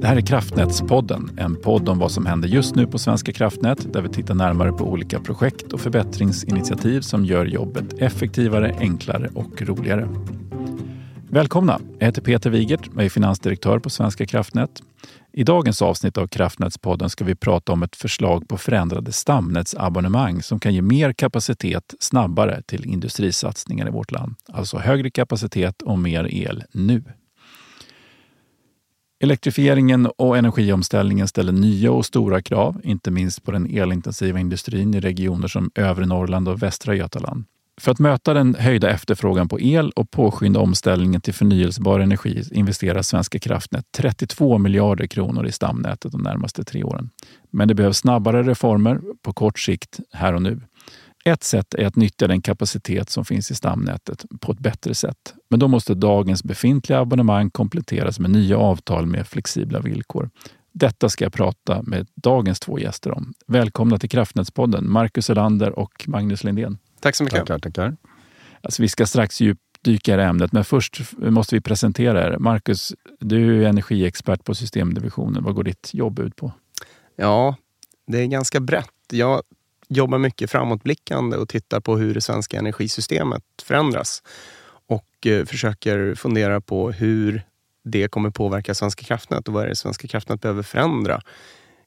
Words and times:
Det 0.00 0.06
här 0.06 0.16
är 0.16 0.20
Kraftnätspodden, 0.20 1.30
en 1.36 1.56
podd 1.56 1.88
om 1.88 1.98
vad 1.98 2.10
som 2.10 2.26
händer 2.26 2.48
just 2.48 2.74
nu 2.74 2.86
på 2.86 2.98
Svenska 2.98 3.32
kraftnät 3.32 3.92
där 3.92 4.02
vi 4.02 4.08
tittar 4.08 4.34
närmare 4.34 4.72
på 4.72 4.84
olika 4.84 5.20
projekt 5.20 5.72
och 5.72 5.80
förbättringsinitiativ 5.80 7.00
som 7.00 7.24
gör 7.24 7.46
jobbet 7.46 7.84
effektivare, 7.98 8.74
enklare 8.78 9.30
och 9.34 9.62
roligare. 9.62 10.08
Välkomna! 11.30 11.80
Jag 11.98 12.06
heter 12.06 12.22
Peter 12.22 12.50
Wigert 12.50 12.88
och 12.94 13.02
är 13.02 13.08
finansdirektör 13.08 13.78
på 13.78 13.90
Svenska 13.90 14.26
kraftnät. 14.26 14.82
I 15.32 15.44
dagens 15.44 15.82
avsnitt 15.82 16.18
av 16.18 16.26
Kraftnätspodden 16.26 17.10
ska 17.10 17.24
vi 17.24 17.34
prata 17.34 17.72
om 17.72 17.82
ett 17.82 17.96
förslag 17.96 18.48
på 18.48 18.58
förändrade 18.58 19.12
stamnätsabonnemang 19.12 20.42
som 20.42 20.60
kan 20.60 20.74
ge 20.74 20.82
mer 20.82 21.12
kapacitet 21.12 21.94
snabbare 22.00 22.62
till 22.62 22.86
industrisatsningar 22.86 23.88
i 23.88 23.90
vårt 23.90 24.10
land. 24.10 24.34
Alltså 24.52 24.78
högre 24.78 25.10
kapacitet 25.10 25.82
och 25.82 25.98
mer 25.98 26.34
el 26.34 26.64
nu. 26.72 27.04
Elektrifieringen 29.20 30.06
och 30.16 30.38
energiomställningen 30.38 31.28
ställer 31.28 31.52
nya 31.52 31.92
och 31.92 32.06
stora 32.06 32.42
krav, 32.42 32.80
inte 32.84 33.10
minst 33.10 33.44
på 33.44 33.50
den 33.50 33.66
elintensiva 33.66 34.38
industrin 34.38 34.94
i 34.94 35.00
regioner 35.00 35.48
som 35.48 35.70
övre 35.74 36.06
Norrland 36.06 36.48
och 36.48 36.62
västra 36.62 36.94
Götaland. 36.94 37.44
För 37.80 37.92
att 37.92 37.98
möta 37.98 38.34
den 38.34 38.54
höjda 38.54 38.90
efterfrågan 38.90 39.48
på 39.48 39.60
el 39.60 39.90
och 39.90 40.10
påskynda 40.10 40.60
omställningen 40.60 41.20
till 41.20 41.34
förnyelsebar 41.34 42.00
energi 42.00 42.42
investerar 42.52 43.02
Svenska 43.02 43.38
kraftnät 43.38 43.84
32 43.96 44.58
miljarder 44.58 45.06
kronor 45.06 45.46
i 45.46 45.52
stamnätet 45.52 46.12
de 46.12 46.22
närmaste 46.22 46.64
tre 46.64 46.84
åren. 46.84 47.10
Men 47.50 47.68
det 47.68 47.74
behövs 47.74 47.98
snabbare 47.98 48.42
reformer 48.42 49.00
på 49.22 49.32
kort 49.32 49.58
sikt 49.58 50.00
här 50.12 50.34
och 50.34 50.42
nu. 50.42 50.60
Ett 51.28 51.44
sätt 51.44 51.74
är 51.74 51.86
att 51.86 51.96
nyttja 51.96 52.26
den 52.26 52.42
kapacitet 52.42 53.10
som 53.10 53.24
finns 53.24 53.50
i 53.50 53.54
stamnätet 53.54 54.24
på 54.40 54.52
ett 54.52 54.58
bättre 54.58 54.94
sätt. 54.94 55.34
Men 55.50 55.60
då 55.60 55.68
måste 55.68 55.94
dagens 55.94 56.44
befintliga 56.44 56.98
abonnemang 57.00 57.50
kompletteras 57.50 58.18
med 58.18 58.30
nya 58.30 58.58
avtal 58.58 59.06
med 59.06 59.26
flexibla 59.26 59.80
villkor. 59.80 60.30
Detta 60.72 61.08
ska 61.08 61.24
jag 61.24 61.32
prata 61.32 61.82
med 61.82 62.06
dagens 62.14 62.60
två 62.60 62.78
gäster 62.78 63.12
om. 63.12 63.34
Välkomna 63.46 63.98
till 63.98 64.10
Kraftnätspodden, 64.10 64.90
Marcus 64.90 65.30
Elander 65.30 65.78
och 65.78 66.04
Magnus 66.06 66.44
Lindén. 66.44 66.78
Tack 67.00 67.14
så 67.16 67.24
mycket. 67.24 67.38
Tackar, 67.38 67.58
tackar. 67.58 67.96
Alltså, 68.60 68.82
vi 68.82 68.88
ska 68.88 69.06
strax 69.06 69.40
djupdyka 69.40 70.14
i 70.14 70.16
det 70.16 70.24
ämnet, 70.24 70.52
men 70.52 70.64
först 70.64 71.00
måste 71.18 71.54
vi 71.54 71.60
presentera 71.60 72.26
er. 72.26 72.38
Marcus, 72.38 72.94
du 73.20 73.64
är 73.64 73.68
energiexpert 73.68 74.44
på 74.44 74.54
systemdivisionen. 74.54 75.44
Vad 75.44 75.54
går 75.54 75.64
ditt 75.64 75.90
jobb 75.94 76.18
ut 76.18 76.36
på? 76.36 76.52
Ja, 77.16 77.56
det 78.06 78.18
är 78.18 78.26
ganska 78.26 78.60
brett. 78.60 78.90
Jag 79.10 79.42
jobbar 79.88 80.18
mycket 80.18 80.50
framåtblickande 80.50 81.36
och 81.36 81.48
tittar 81.48 81.80
på 81.80 81.96
hur 81.96 82.14
det 82.14 82.20
svenska 82.20 82.58
energisystemet 82.58 83.42
förändras. 83.62 84.22
Och 84.86 85.26
eh, 85.26 85.44
försöker 85.44 86.14
fundera 86.14 86.60
på 86.60 86.90
hur 86.90 87.42
det 87.84 88.08
kommer 88.08 88.30
påverka 88.30 88.74
Svenska 88.74 89.04
kraftnät 89.04 89.48
och 89.48 89.54
vad 89.54 89.64
är 89.64 89.68
det 89.68 89.76
Svenska 89.76 90.08
kraftnät 90.08 90.40
behöver 90.40 90.62
förändra 90.62 91.20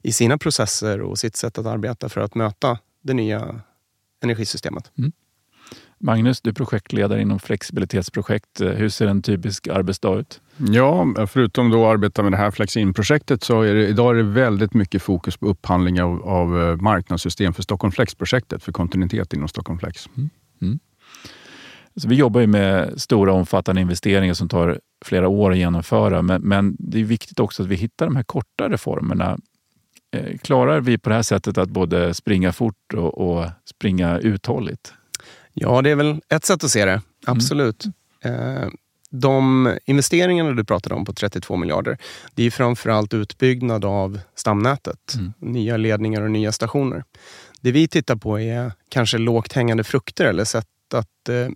i 0.02 0.12
sina 0.12 0.38
processer 0.38 1.00
och 1.00 1.18
sitt 1.18 1.36
sätt 1.36 1.58
att 1.58 1.66
arbeta 1.66 2.08
för 2.08 2.20
att 2.20 2.34
möta 2.34 2.78
det 3.02 3.14
nya 3.14 3.60
energisystemet. 4.22 4.92
Mm. 4.98 5.12
Magnus, 6.02 6.40
du 6.40 6.50
är 6.50 6.54
projektledare 6.54 7.22
inom 7.22 7.38
flexibilitetsprojekt. 7.38 8.60
Hur 8.60 8.88
ser 8.88 9.06
en 9.06 9.22
typisk 9.22 9.68
arbetsdag 9.68 10.18
ut? 10.18 10.40
Ja, 10.56 11.26
förutom 11.26 11.70
då 11.70 11.86
att 11.86 11.92
arbeta 11.92 12.22
med 12.22 12.32
det 12.32 12.36
här 12.36 12.50
FlexIn-projektet 12.50 13.42
så 13.42 13.62
är 13.62 13.74
det 13.74 13.86
idag 13.86 14.10
är 14.10 14.14
det 14.14 14.22
väldigt 14.22 14.74
mycket 14.74 15.02
fokus 15.02 15.36
på 15.36 15.46
upphandling 15.46 16.02
av, 16.02 16.22
av 16.22 16.62
eh, 16.62 16.76
marknadssystem 16.76 17.54
för 17.54 17.62
Stockholm 17.62 17.92
Flex-projektet, 17.92 18.62
för 18.62 18.72
kontinuitet 18.72 19.32
inom 19.32 19.48
Stockholm 19.48 19.78
Flex. 19.78 20.08
Mm. 20.16 20.30
Mm. 20.62 20.78
Så 21.96 22.08
vi 22.08 22.14
jobbar 22.14 22.40
ju 22.40 22.46
med 22.46 23.00
stora 23.00 23.32
omfattande 23.32 23.80
investeringar 23.80 24.34
som 24.34 24.48
tar 24.48 24.80
flera 25.04 25.28
år 25.28 25.50
att 25.50 25.58
genomföra, 25.58 26.22
men, 26.22 26.42
men 26.42 26.76
det 26.78 27.00
är 27.00 27.04
viktigt 27.04 27.40
också 27.40 27.62
att 27.62 27.68
vi 27.68 27.74
hittar 27.74 28.06
de 28.06 28.16
här 28.16 28.22
korta 28.22 28.68
reformerna 28.68 29.38
Eh, 30.16 30.38
klarar 30.38 30.80
vi 30.80 30.98
på 30.98 31.08
det 31.08 31.14
här 31.14 31.22
sättet 31.22 31.58
att 31.58 31.70
både 31.70 32.14
springa 32.14 32.52
fort 32.52 32.94
och, 32.94 33.18
och 33.18 33.46
springa 33.64 34.18
uthålligt? 34.18 34.94
Ja, 35.54 35.82
det 35.82 35.90
är 35.90 35.96
väl 35.96 36.20
ett 36.28 36.44
sätt 36.44 36.64
att 36.64 36.70
se 36.70 36.84
det. 36.84 37.00
Absolut. 37.26 37.84
Mm. 38.22 38.70
De 39.10 39.78
investeringarna 39.84 40.50
du 40.50 40.64
pratade 40.64 40.94
om 40.94 41.04
på 41.04 41.12
32 41.12 41.56
miljarder, 41.56 41.98
det 42.34 42.42
är 42.42 42.50
framförallt 42.50 43.14
utbyggnad 43.14 43.84
av 43.84 44.20
stamnätet. 44.34 45.14
Mm. 45.14 45.32
Nya 45.38 45.76
ledningar 45.76 46.22
och 46.22 46.30
nya 46.30 46.52
stationer. 46.52 47.04
Det 47.60 47.72
vi 47.72 47.88
tittar 47.88 48.16
på 48.16 48.40
är 48.40 48.72
kanske 48.88 49.18
lågt 49.18 49.52
hängande 49.52 49.84
frukter 49.84 50.24
eller 50.24 50.44
sätt 50.44 50.66
att, 50.94 51.28
eh, 51.28 51.48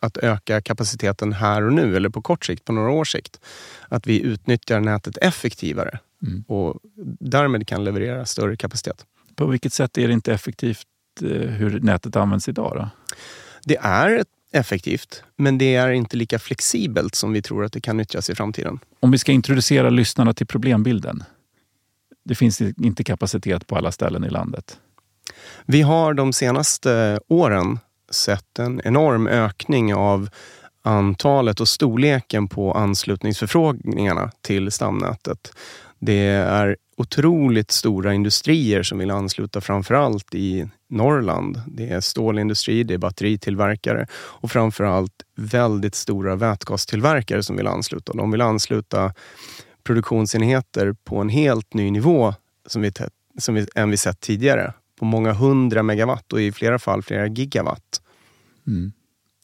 att 0.00 0.16
öka 0.16 0.60
kapaciteten 0.60 1.32
här 1.32 1.62
och 1.62 1.72
nu 1.72 1.96
eller 1.96 2.08
på 2.08 2.22
kort 2.22 2.44
sikt, 2.44 2.64
på 2.64 2.72
några 2.72 2.90
års 2.90 3.12
sikt. 3.12 3.40
Att 3.88 4.06
vi 4.06 4.20
utnyttjar 4.20 4.80
nätet 4.80 5.16
effektivare 5.16 5.98
mm. 6.26 6.44
och 6.48 6.80
därmed 7.20 7.66
kan 7.66 7.84
leverera 7.84 8.26
större 8.26 8.56
kapacitet. 8.56 9.06
På 9.36 9.46
vilket 9.46 9.72
sätt 9.72 9.98
är 9.98 10.08
det 10.08 10.14
inte 10.14 10.32
effektivt 10.32 10.86
eh, 11.22 11.28
hur 11.28 11.80
nätet 11.80 12.16
används 12.16 12.48
idag? 12.48 12.72
Då? 12.76 13.14
Det 13.64 13.76
är 13.76 14.24
effektivt, 14.52 15.22
men 15.36 15.58
det 15.58 15.74
är 15.74 15.90
inte 15.90 16.16
lika 16.16 16.38
flexibelt 16.38 17.14
som 17.14 17.32
vi 17.32 17.42
tror 17.42 17.64
att 17.64 17.72
det 17.72 17.80
kan 17.80 17.96
nyttjas 17.96 18.30
i 18.30 18.34
framtiden. 18.34 18.78
Om 19.00 19.10
vi 19.10 19.18
ska 19.18 19.32
introducera 19.32 19.90
lyssnarna 19.90 20.34
till 20.34 20.46
problembilden. 20.46 21.24
Det 22.24 22.34
finns 22.34 22.60
inte 22.60 23.04
kapacitet 23.04 23.66
på 23.66 23.76
alla 23.76 23.92
ställen 23.92 24.24
i 24.24 24.30
landet. 24.30 24.78
Vi 25.64 25.82
har 25.82 26.14
de 26.14 26.32
senaste 26.32 27.20
åren 27.28 27.78
sett 28.10 28.58
en 28.58 28.80
enorm 28.84 29.26
ökning 29.26 29.94
av 29.94 30.28
antalet 30.82 31.60
och 31.60 31.68
storleken 31.68 32.48
på 32.48 32.72
anslutningsförfrågningarna 32.72 34.30
till 34.40 34.70
stamnätet. 34.70 35.52
Det 36.04 36.26
är 36.28 36.76
otroligt 36.96 37.70
stora 37.70 38.14
industrier 38.14 38.82
som 38.82 38.98
vill 38.98 39.10
ansluta 39.10 39.60
framförallt 39.60 40.34
i 40.34 40.68
Norrland. 40.88 41.62
Det 41.66 41.88
är 41.88 42.00
stålindustri, 42.00 42.82
det 42.84 42.94
är 42.94 42.98
batteritillverkare 42.98 44.06
och 44.12 44.50
framförallt 44.50 45.12
väldigt 45.36 45.94
stora 45.94 46.36
vätgastillverkare 46.36 47.42
som 47.42 47.56
vill 47.56 47.66
ansluta. 47.66 48.12
De 48.12 48.30
vill 48.30 48.40
ansluta 48.40 49.14
produktionsenheter 49.84 50.92
på 51.04 51.18
en 51.18 51.28
helt 51.28 51.74
ny 51.74 51.90
nivå 51.90 52.34
som 52.66 52.82
vi, 52.82 52.92
som 53.38 53.54
vi, 53.54 53.66
än 53.74 53.90
vi 53.90 53.96
sett 53.96 54.20
tidigare. 54.20 54.72
På 54.98 55.04
många 55.04 55.32
hundra 55.32 55.82
megawatt 55.82 56.32
och 56.32 56.40
i 56.40 56.52
flera 56.52 56.78
fall 56.78 57.02
flera 57.02 57.26
gigawatt. 57.26 58.02
Mm. 58.66 58.92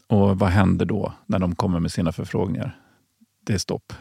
Och 0.06 0.38
vad 0.38 0.48
händer 0.48 0.86
då 0.86 1.12
när 1.26 1.38
de 1.38 1.54
kommer 1.54 1.80
med 1.80 1.92
sina 1.92 2.12
förfrågningar? 2.12 2.78
Det 3.46 3.52
är 3.52 3.58
stopp. 3.58 3.92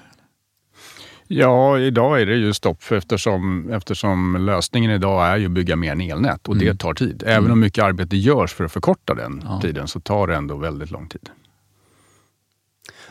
Ja, 1.27 1.79
idag 1.79 2.21
är 2.21 2.25
det 2.25 2.35
ju 2.35 2.53
stopp 2.53 2.91
eftersom, 2.91 3.69
eftersom 3.69 4.45
lösningen 4.45 4.91
idag 4.91 5.27
är 5.27 5.37
ju 5.37 5.45
att 5.45 5.51
bygga 5.51 5.75
mer 5.75 6.11
elnät 6.11 6.47
och 6.47 6.55
mm. 6.55 6.67
det 6.67 6.75
tar 6.75 6.93
tid. 6.93 7.23
Även 7.25 7.37
mm. 7.37 7.51
om 7.51 7.59
mycket 7.59 7.83
arbete 7.83 8.17
görs 8.17 8.53
för 8.53 8.63
att 8.63 8.71
förkorta 8.71 9.15
den 9.15 9.41
ja. 9.45 9.61
tiden 9.61 9.87
så 9.87 9.99
tar 9.99 10.27
det 10.27 10.35
ändå 10.35 10.57
väldigt 10.57 10.91
lång 10.91 11.09
tid. 11.09 11.29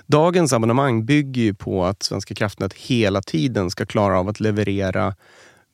Dagens 0.07 0.53
abonnemang 0.53 1.05
bygger 1.05 1.43
ju 1.43 1.55
på 1.55 1.85
att 1.85 2.03
Svenska 2.03 2.35
kraftnät 2.35 2.75
hela 2.75 3.23
tiden 3.23 3.71
ska 3.71 3.87
klara 3.87 4.19
av 4.19 4.29
att 4.29 4.41
leverera 4.41 5.15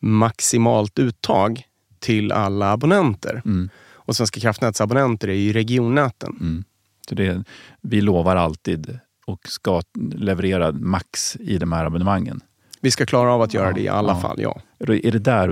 maximalt 0.01 0.99
uttag 0.99 1.63
till 1.99 2.33
alla 2.33 2.73
abonnenter. 2.73 3.43
Mm. 3.45 3.71
Och 3.93 4.17
Svenska 4.17 4.41
kraftnäts 4.41 4.81
abonnenter 4.81 5.29
är 5.29 5.35
ju 5.35 5.53
regionnäten. 5.53 6.37
Mm. 6.41 6.65
Så 7.09 7.15
det, 7.15 7.45
vi 7.81 8.01
lovar 8.01 8.37
alltid 8.37 8.99
och 9.27 9.41
ska 9.49 9.83
leverera 10.15 10.73
max 10.73 11.37
i 11.37 11.59
de 11.59 11.73
här 11.73 11.85
abonnemangen. 11.85 12.41
Vi 12.81 12.91
ska 12.91 13.07
klara 13.07 13.33
av 13.33 13.43
att 13.43 13.55
göra 13.55 13.69
ja, 13.69 13.73
det 13.75 13.81
i 13.81 13.89
alla 13.89 14.13
ja. 14.13 14.21
fall, 14.21 14.41
ja. 14.41 14.61
Är 14.79 15.13
det, 15.13 15.19
där, 15.19 15.49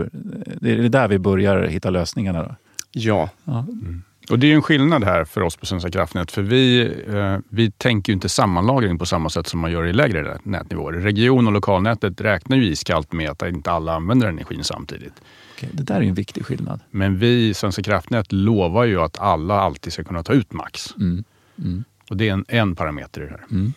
är 0.63 0.83
det 0.83 0.89
där 0.89 1.09
vi 1.09 1.19
börjar 1.19 1.67
hitta 1.67 1.91
lösningarna? 1.91 2.43
Då? 2.43 2.57
Ja. 2.93 3.31
ja. 3.45 3.59
Mm. 3.59 4.03
Och 4.31 4.39
Det 4.39 4.53
är 4.53 4.55
en 4.55 4.63
skillnad 4.63 5.05
här 5.05 5.25
för 5.25 5.41
oss 5.41 5.57
på 5.57 5.67
Svenska 5.67 5.91
kraftnät. 5.91 6.31
För 6.31 6.43
vi, 6.43 6.81
eh, 7.09 7.39
vi 7.49 7.71
tänker 7.71 8.13
inte 8.13 8.29
sammanlagring 8.29 8.99
på 8.99 9.07
samma 9.07 9.31
sätt 9.31 9.47
som 9.47 9.61
man 9.61 9.73
gör 9.73 9.87
i 9.87 9.93
lägre 9.93 10.39
nätnivåer. 10.43 10.93
Region 10.93 11.47
och 11.47 11.53
lokalnätet 11.53 12.21
räknar 12.21 12.57
ju 12.57 12.65
iskallt 12.65 13.13
med 13.13 13.31
att 13.31 13.43
inte 13.43 13.71
alla 13.71 13.95
använder 13.95 14.29
energin 14.29 14.65
samtidigt. 14.65 15.13
Okej, 15.57 15.69
det 15.73 15.83
där 15.83 15.97
är 15.97 16.03
en 16.03 16.15
viktig 16.15 16.45
skillnad. 16.45 16.81
Men 16.91 17.19
vi, 17.19 17.55
Svenska 17.55 17.83
kraftnät, 17.83 18.33
lovar 18.33 18.85
ju 18.85 19.01
att 19.01 19.19
alla 19.19 19.61
alltid 19.61 19.93
ska 19.93 20.05
kunna 20.05 20.23
ta 20.23 20.33
ut 20.33 20.53
max. 20.53 20.95
Mm. 20.97 21.25
Mm. 21.59 21.85
Och 22.11 22.17
det 22.17 22.29
är 22.29 22.33
en, 22.33 22.45
en 22.49 22.77
parameter 22.77 23.21
i 23.21 23.25
det 23.25 23.31
här. 23.31 23.45
Mm. 23.51 23.73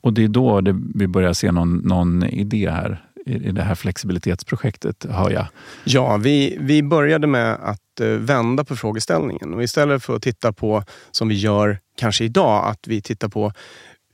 Och 0.00 0.12
det 0.12 0.24
är 0.24 0.28
då 0.28 0.60
det, 0.60 0.80
vi 0.94 1.06
börjar 1.06 1.32
se 1.32 1.52
någon, 1.52 1.76
någon 1.76 2.24
idé 2.24 2.70
här 2.70 3.04
i, 3.26 3.52
det 3.52 3.62
här 3.62 3.74
flexibilitetsprojektet, 3.74 5.06
hör 5.10 5.30
jag. 5.30 5.46
Ja, 5.84 6.16
vi, 6.16 6.56
vi 6.60 6.82
började 6.82 7.26
med 7.26 7.54
att 7.54 8.00
uh, 8.00 8.06
vända 8.06 8.64
på 8.64 8.76
frågeställningen. 8.76 9.54
Och 9.54 9.62
istället 9.62 10.04
för 10.04 10.16
att 10.16 10.22
titta 10.22 10.52
på, 10.52 10.84
som 11.10 11.28
vi 11.28 11.34
gör 11.34 11.78
kanske 11.96 12.24
idag, 12.24 12.68
att 12.68 12.88
vi 12.88 13.02
tittar 13.02 13.28
på 13.28 13.52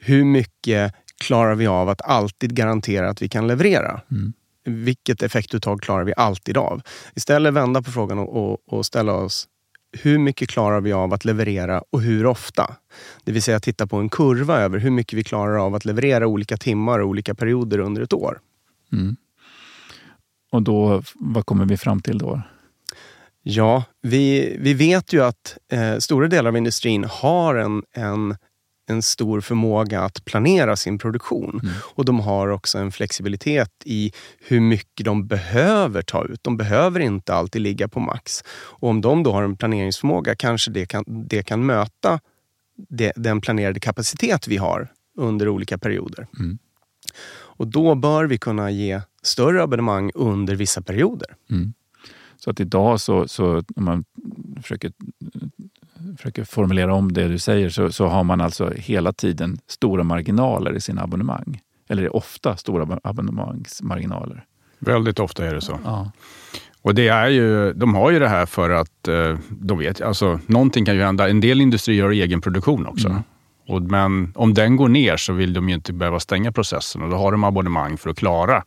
hur 0.00 0.24
mycket 0.24 0.94
klarar 1.24 1.54
vi 1.54 1.66
av 1.66 1.88
att 1.88 2.02
alltid 2.02 2.54
garantera 2.54 3.10
att 3.10 3.22
vi 3.22 3.28
kan 3.28 3.46
leverera? 3.46 4.00
Mm. 4.10 4.32
Vilket 4.64 5.22
effektuttag 5.22 5.80
klarar 5.80 6.04
vi 6.04 6.12
alltid 6.16 6.56
av? 6.56 6.82
Istället 7.14 7.54
vända 7.54 7.82
på 7.82 7.90
frågan 7.90 8.18
och, 8.18 8.36
och, 8.36 8.58
och 8.68 8.86
ställa 8.86 9.12
oss 9.12 9.48
hur 9.92 10.18
mycket 10.18 10.48
klarar 10.48 10.80
vi 10.80 10.92
av 10.92 11.12
att 11.14 11.24
leverera 11.24 11.82
och 11.90 12.00
hur 12.00 12.26
ofta? 12.26 12.76
Det 13.24 13.32
vill 13.32 13.42
säga 13.42 13.60
titta 13.60 13.86
på 13.86 13.96
en 13.96 14.08
kurva 14.08 14.58
över 14.58 14.78
hur 14.78 14.90
mycket 14.90 15.18
vi 15.18 15.24
klarar 15.24 15.66
av 15.66 15.74
att 15.74 15.84
leverera 15.84 16.26
olika 16.26 16.56
timmar 16.56 16.98
och 16.98 17.08
olika 17.08 17.34
perioder 17.34 17.78
under 17.78 18.02
ett 18.02 18.12
år. 18.12 18.40
Mm. 18.92 19.16
Och 20.52 20.62
då, 20.62 21.02
vad 21.14 21.46
kommer 21.46 21.66
vi 21.66 21.76
fram 21.76 22.02
till 22.02 22.18
då? 22.18 22.42
Ja, 23.42 23.84
vi, 24.02 24.56
vi 24.60 24.74
vet 24.74 25.12
ju 25.12 25.24
att 25.24 25.58
eh, 25.72 25.98
stora 25.98 26.28
delar 26.28 26.48
av 26.48 26.56
industrin 26.56 27.04
har 27.04 27.54
en, 27.54 27.82
en, 27.92 28.36
en 28.88 29.02
stor 29.02 29.40
förmåga 29.40 30.00
att 30.00 30.24
planera 30.24 30.76
sin 30.76 30.98
produktion. 30.98 31.60
Mm. 31.62 31.74
Och 31.80 32.04
de 32.04 32.20
har 32.20 32.48
också 32.48 32.78
en 32.78 32.92
flexibilitet 32.92 33.70
i 33.84 34.12
hur 34.38 34.60
mycket 34.60 35.04
de 35.04 35.26
behöver 35.26 36.02
ta 36.02 36.24
ut. 36.24 36.44
De 36.44 36.56
behöver 36.56 37.00
inte 37.00 37.34
alltid 37.34 37.62
ligga 37.62 37.88
på 37.88 38.00
max. 38.00 38.44
Och 38.50 38.88
om 38.88 39.00
de 39.00 39.22
då 39.22 39.32
har 39.32 39.42
en 39.42 39.56
planeringsförmåga 39.56 40.34
kanske 40.34 40.70
det 40.70 40.86
kan, 40.86 41.04
det 41.06 41.42
kan 41.42 41.66
möta 41.66 42.20
det, 42.88 43.12
den 43.16 43.40
planerade 43.40 43.80
kapacitet 43.80 44.48
vi 44.48 44.56
har 44.56 44.88
under 45.16 45.48
olika 45.48 45.78
perioder. 45.78 46.26
Mm. 46.38 46.58
Och 47.30 47.66
då 47.66 47.94
bör 47.94 48.24
vi 48.24 48.38
kunna 48.38 48.70
ge 48.70 49.00
större 49.22 49.62
abonnemang 49.62 50.10
under 50.14 50.54
vissa 50.54 50.82
perioder. 50.82 51.36
Mm. 51.50 51.72
Så 52.36 52.50
att 52.50 52.60
idag 52.60 53.00
så, 53.00 53.28
så 53.28 53.62
om 53.76 53.84
man 53.84 54.04
försöker, 54.62 54.92
försöker 56.16 56.44
formulera 56.44 56.94
om 56.94 57.12
det 57.12 57.28
du 57.28 57.38
säger 57.38 57.68
så, 57.68 57.92
så 57.92 58.06
har 58.06 58.24
man 58.24 58.40
alltså 58.40 58.72
hela 58.76 59.12
tiden 59.12 59.58
stora 59.66 60.04
marginaler 60.04 60.76
i 60.76 60.80
sina 60.80 61.02
abonnemang. 61.02 61.60
Eller 61.88 62.16
ofta 62.16 62.56
stora 62.56 62.98
abonnemangsmarginaler. 63.04 64.44
Väldigt 64.78 65.18
ofta 65.18 65.46
är 65.46 65.54
det 65.54 65.60
så. 65.60 65.78
Ja. 65.84 66.12
Och 66.82 66.94
det 66.94 67.08
är 67.08 67.28
ju, 67.28 67.72
de 67.72 67.94
har 67.94 68.10
ju 68.10 68.18
det 68.18 68.28
här 68.28 68.46
för 68.46 68.70
att 68.70 69.08
eh, 69.08 69.38
de 69.50 69.78
vet, 69.78 70.00
alltså 70.00 70.40
någonting 70.46 70.84
kan 70.84 70.94
ju 70.94 71.02
hända. 71.02 71.28
En 71.28 71.40
del 71.40 71.60
industrier 71.60 72.02
har 72.02 72.10
egen 72.10 72.40
produktion 72.40 72.86
också. 72.86 73.08
Mm. 73.08 73.22
Och, 73.68 73.82
men 73.82 74.32
om 74.34 74.54
den 74.54 74.76
går 74.76 74.88
ner 74.88 75.16
så 75.16 75.32
vill 75.32 75.52
de 75.52 75.68
ju 75.68 75.74
inte 75.74 75.92
behöva 75.92 76.20
stänga 76.20 76.52
processen 76.52 77.02
och 77.02 77.10
då 77.10 77.16
har 77.16 77.32
de 77.32 77.44
abonnemang 77.44 77.96
för 77.96 78.10
att 78.10 78.18
klara, 78.18 78.64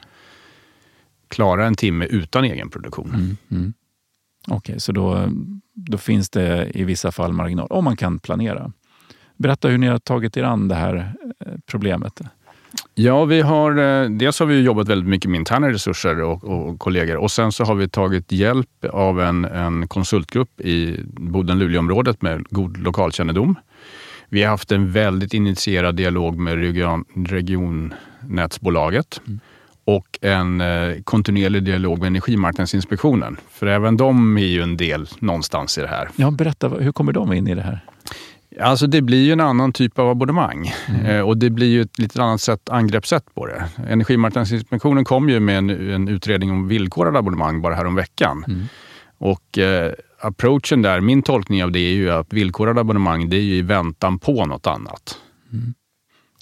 klara 1.28 1.66
en 1.66 1.76
timme 1.76 2.06
utan 2.06 2.44
egen 2.44 2.70
produktion. 2.70 3.10
Mm, 3.14 3.38
mm. 3.52 3.74
Okej, 4.48 4.58
okay, 4.58 4.80
så 4.80 4.92
då, 4.92 5.30
då 5.74 5.98
finns 5.98 6.30
det 6.30 6.72
i 6.74 6.84
vissa 6.84 7.12
fall 7.12 7.34
marginal, 7.34 7.68
om 7.70 7.84
man 7.84 7.98
kan 7.98 8.20
planera. 8.20 8.72
Berätta 9.38 9.68
hur 9.68 9.78
ni 9.78 9.88
har 9.88 10.00
tagit 10.00 10.38
er 10.38 10.44
an 10.44 10.68
det 10.68 10.76
här 10.76 11.14
eh, 11.46 11.54
problemet. 11.66 12.22
Ja, 12.96 13.26
vi 13.26 13.42
har, 13.42 13.78
eh, 13.78 14.10
dels 14.10 14.40
har 14.40 14.46
vi 14.46 14.62
jobbat 14.62 14.88
väldigt 14.88 15.10
mycket 15.10 15.32
med 15.32 15.40
interna 15.40 15.70
resurser 15.70 16.22
och, 16.22 16.44
och 16.44 16.80
kollegor 16.80 17.18
och 17.18 17.32
sen 17.32 17.52
så 17.52 17.64
har 17.64 17.76
vi 17.76 17.90
tagit 17.90 18.32
hjälp 18.32 18.86
av 18.92 19.22
en, 19.22 19.46
en 19.46 19.88
konsultgrupp 19.88 20.62
i 20.62 21.00
Boden-Luleå-området 21.06 22.22
med 22.22 22.46
god 22.50 22.78
lokalkännedom. 22.78 23.56
Vi 24.30 24.44
har 24.44 24.50
haft 24.50 24.72
en 24.72 24.92
väldigt 24.92 25.34
initierad 25.34 25.96
dialog 25.96 26.38
med 26.38 26.56
region, 26.56 27.06
regionnätsbolaget 27.16 29.22
mm. 29.28 29.40
Och 29.86 30.20
en 30.22 30.62
eh, 30.62 31.02
kontinuerlig 31.04 31.64
dialog 31.64 32.00
med 32.00 32.08
Energimarknadsinspektionen. 32.08 33.38
För 33.52 33.68
även 33.68 33.98
de 33.98 34.38
är 34.38 34.46
ju 34.46 34.62
en 34.62 34.78
del 34.78 35.08
någonstans 35.20 35.78
i 35.78 35.82
det 35.82 35.88
här. 35.88 36.10
Ja, 36.16 36.32
berätta, 36.32 36.70
hur 36.70 36.92
kommer 36.92 37.14
de 37.14 37.34
in 37.34 37.48
i 37.48 37.56
det 37.56 37.62
här? 37.62 37.86
Alltså 38.60 38.88
det 38.88 39.02
blir 39.02 39.26
ju 39.26 39.32
en 39.32 39.40
annan 39.40 39.74
typ 39.74 40.00
av 40.00 40.10
abonnemang 40.10 40.74
mm. 40.88 41.06
eh, 41.06 41.22
och 41.22 41.38
det 41.38 41.50
blir 41.50 41.68
ju 41.68 41.82
ett 41.82 42.00
lite 42.00 42.24
annat 42.24 42.42
sätt, 42.42 42.70
angreppssätt 42.70 43.36
på 43.36 43.46
det. 43.46 43.64
Energimarknadsinspektionen 43.90 45.06
kom 45.06 45.30
ju 45.30 45.40
med 45.40 45.58
en, 45.58 45.70
en 45.70 46.08
utredning 46.08 46.52
om 46.52 46.68
villkorade 46.68 47.20
abonnemang 47.20 47.62
bara 47.62 47.76
häromveckan. 47.76 48.44
Mm. 48.48 48.64
Och 49.18 49.58
eh, 49.58 49.94
approachen 50.20 50.82
där, 50.82 51.02
min 51.02 51.22
tolkning 51.22 51.64
av 51.64 51.72
det 51.72 51.80
är 51.80 51.94
ju 51.94 52.12
att 52.12 52.34
villkorade 52.34 52.82
abonnemang, 52.82 53.30
det 53.30 53.36
är 53.36 53.42
ju 53.42 53.56
i 53.56 53.62
väntan 53.62 54.20
på 54.20 54.46
något 54.46 54.68
annat. 54.68 55.18
Mm. 55.54 55.74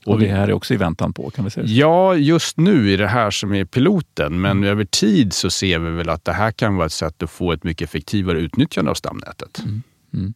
Och 0.09 0.19
det 0.19 0.27
här 0.27 0.47
är 0.47 0.53
också 0.53 0.73
i 0.73 0.77
väntan 0.77 1.13
på, 1.13 1.29
kan 1.29 1.45
vi 1.45 1.51
säga 1.51 1.65
Ja, 1.67 2.15
just 2.15 2.57
nu 2.57 2.94
är 2.94 2.97
det 2.97 3.07
här 3.07 3.31
som 3.31 3.53
är 3.53 3.65
piloten, 3.65 4.41
men 4.41 4.51
mm. 4.51 4.69
över 4.69 4.85
tid 4.85 5.33
så 5.33 5.50
ser 5.50 5.79
vi 5.79 5.89
väl 5.89 6.09
att 6.09 6.25
det 6.25 6.33
här 6.33 6.51
kan 6.51 6.75
vara 6.75 6.85
ett 6.85 6.91
sätt 6.91 7.23
att 7.23 7.29
få 7.29 7.51
ett 7.51 7.63
mycket 7.63 7.89
effektivare 7.89 8.39
utnyttjande 8.39 8.91
av 8.91 8.95
stamnätet. 8.95 9.59
Mm. 9.59 9.83
Mm. 10.13 10.33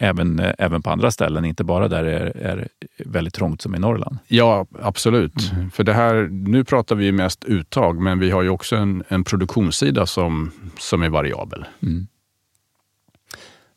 Även, 0.00 0.38
eh, 0.38 0.54
även 0.58 0.82
på 0.82 0.90
andra 0.90 1.10
ställen, 1.10 1.44
inte 1.44 1.64
bara 1.64 1.88
där 1.88 2.04
det 2.04 2.12
är, 2.12 2.36
är 2.36 2.68
väldigt 3.04 3.34
trångt 3.34 3.62
som 3.62 3.74
i 3.74 3.78
Norrland. 3.78 4.18
Ja, 4.26 4.66
absolut. 4.82 5.52
Mm. 5.52 5.70
För 5.70 5.84
det 5.84 5.92
här, 5.92 6.28
nu 6.30 6.64
pratar 6.64 6.96
vi 6.96 7.12
mest 7.12 7.44
uttag, 7.44 8.00
men 8.00 8.18
vi 8.18 8.30
har 8.30 8.42
ju 8.42 8.48
också 8.48 8.76
en, 8.76 9.04
en 9.08 9.24
produktionssida 9.24 10.06
som, 10.06 10.50
som 10.78 11.02
är 11.02 11.08
variabel. 11.08 11.64
Mm. 11.82 12.06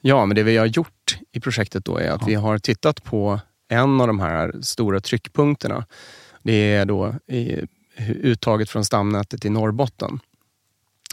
Ja, 0.01 0.25
men 0.25 0.35
det 0.35 0.43
vi 0.43 0.57
har 0.57 0.65
gjort 0.65 1.17
i 1.31 1.39
projektet 1.39 1.85
då 1.85 1.97
är 1.97 2.11
att 2.11 2.21
ja. 2.21 2.27
vi 2.27 2.35
har 2.35 2.57
tittat 2.57 3.03
på 3.03 3.39
en 3.71 4.01
av 4.01 4.07
de 4.07 4.19
här 4.19 4.53
stora 4.61 4.99
tryckpunkterna. 4.99 5.85
Det 6.43 6.73
är 6.73 6.85
då 6.85 7.15
uttaget 8.07 8.69
från 8.69 8.85
stamnätet 8.85 9.45
i 9.45 9.49
Norrbotten. 9.49 10.19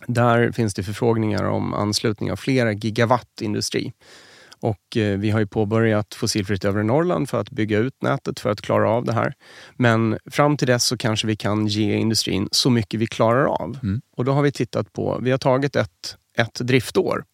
Där 0.07 0.53
finns 0.53 0.75
det 0.75 0.83
förfrågningar 0.83 1.45
om 1.45 1.75
anslutning 1.75 2.33
av 2.33 2.37
flera 2.37 2.73
gigawatt 2.73 3.41
industri. 3.41 3.93
Och 4.61 4.97
eh, 4.97 5.19
vi 5.19 5.31
har 5.31 5.41
ju 5.41 5.47
påbörjat 5.47 6.15
Fossilfritt 6.15 6.65
övre 6.65 6.83
Norrland 6.83 7.29
för 7.29 7.41
att 7.41 7.51
bygga 7.51 7.79
ut 7.79 8.03
nätet 8.03 8.41
för 8.41 8.51
att 8.51 8.61
klara 8.61 8.91
av 8.91 9.05
det 9.05 9.13
här. 9.13 9.35
Men 9.77 10.19
fram 10.31 10.57
till 10.57 10.67
dess 10.67 10.85
så 10.85 10.97
kanske 10.97 11.27
vi 11.27 11.37
kan 11.37 11.67
ge 11.67 11.95
industrin 11.95 12.49
så 12.53 12.71
mycket 12.71 13.01
vi 13.01 13.07
klarar 13.07 13.45
av. 13.45 13.79
Mm. 13.83 14.01
Och 14.17 14.25
då 14.25 14.33
har 14.33 14.43
vi 14.43 14.53
tittat 14.53 14.93
på, 14.93 15.19
vi 15.23 15.31
har 15.31 15.39
tagit 15.39 15.77
ett, 15.77 16.17
ett 16.39 16.55
driftår 16.55 17.25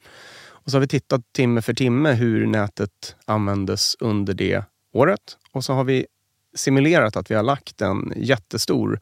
och 0.64 0.70
så 0.70 0.76
har 0.76 0.80
vi 0.80 0.88
tittat 0.88 1.22
timme 1.32 1.62
för 1.62 1.74
timme 1.74 2.12
hur 2.12 2.46
nätet 2.46 3.16
användes 3.26 3.96
under 4.00 4.34
det 4.34 4.64
året. 4.94 5.38
Och 5.52 5.64
så 5.64 5.72
har 5.72 5.84
vi 5.84 6.06
simulerat 6.54 7.16
att 7.16 7.30
vi 7.30 7.34
har 7.34 7.42
lagt 7.42 7.80
en 7.80 8.12
jättestor 8.16 9.00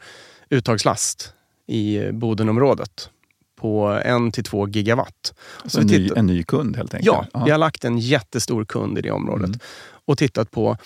uttagslast 0.49 1.35
i 1.67 2.13
Bodenområdet 2.13 3.11
på 3.57 4.01
en 4.05 4.33
till 4.33 4.45
två 4.45 4.69
gigawatt. 4.69 5.35
Så 5.65 5.81
en, 5.81 5.87
ny, 5.87 6.11
en 6.17 6.27
ny 6.27 6.43
kund 6.43 6.77
helt 6.77 6.95
enkelt? 6.95 7.07
Ja, 7.07 7.27
Aha. 7.35 7.45
vi 7.45 7.51
har 7.51 7.59
lagt 7.59 7.85
en 7.85 7.99
jättestor 7.99 8.65
kund 8.65 8.99
i 8.99 9.01
det 9.01 9.11
området 9.11 9.47
mm. 9.47 9.59
och 10.05 10.19
tittat 10.19 10.51
på, 10.51 10.77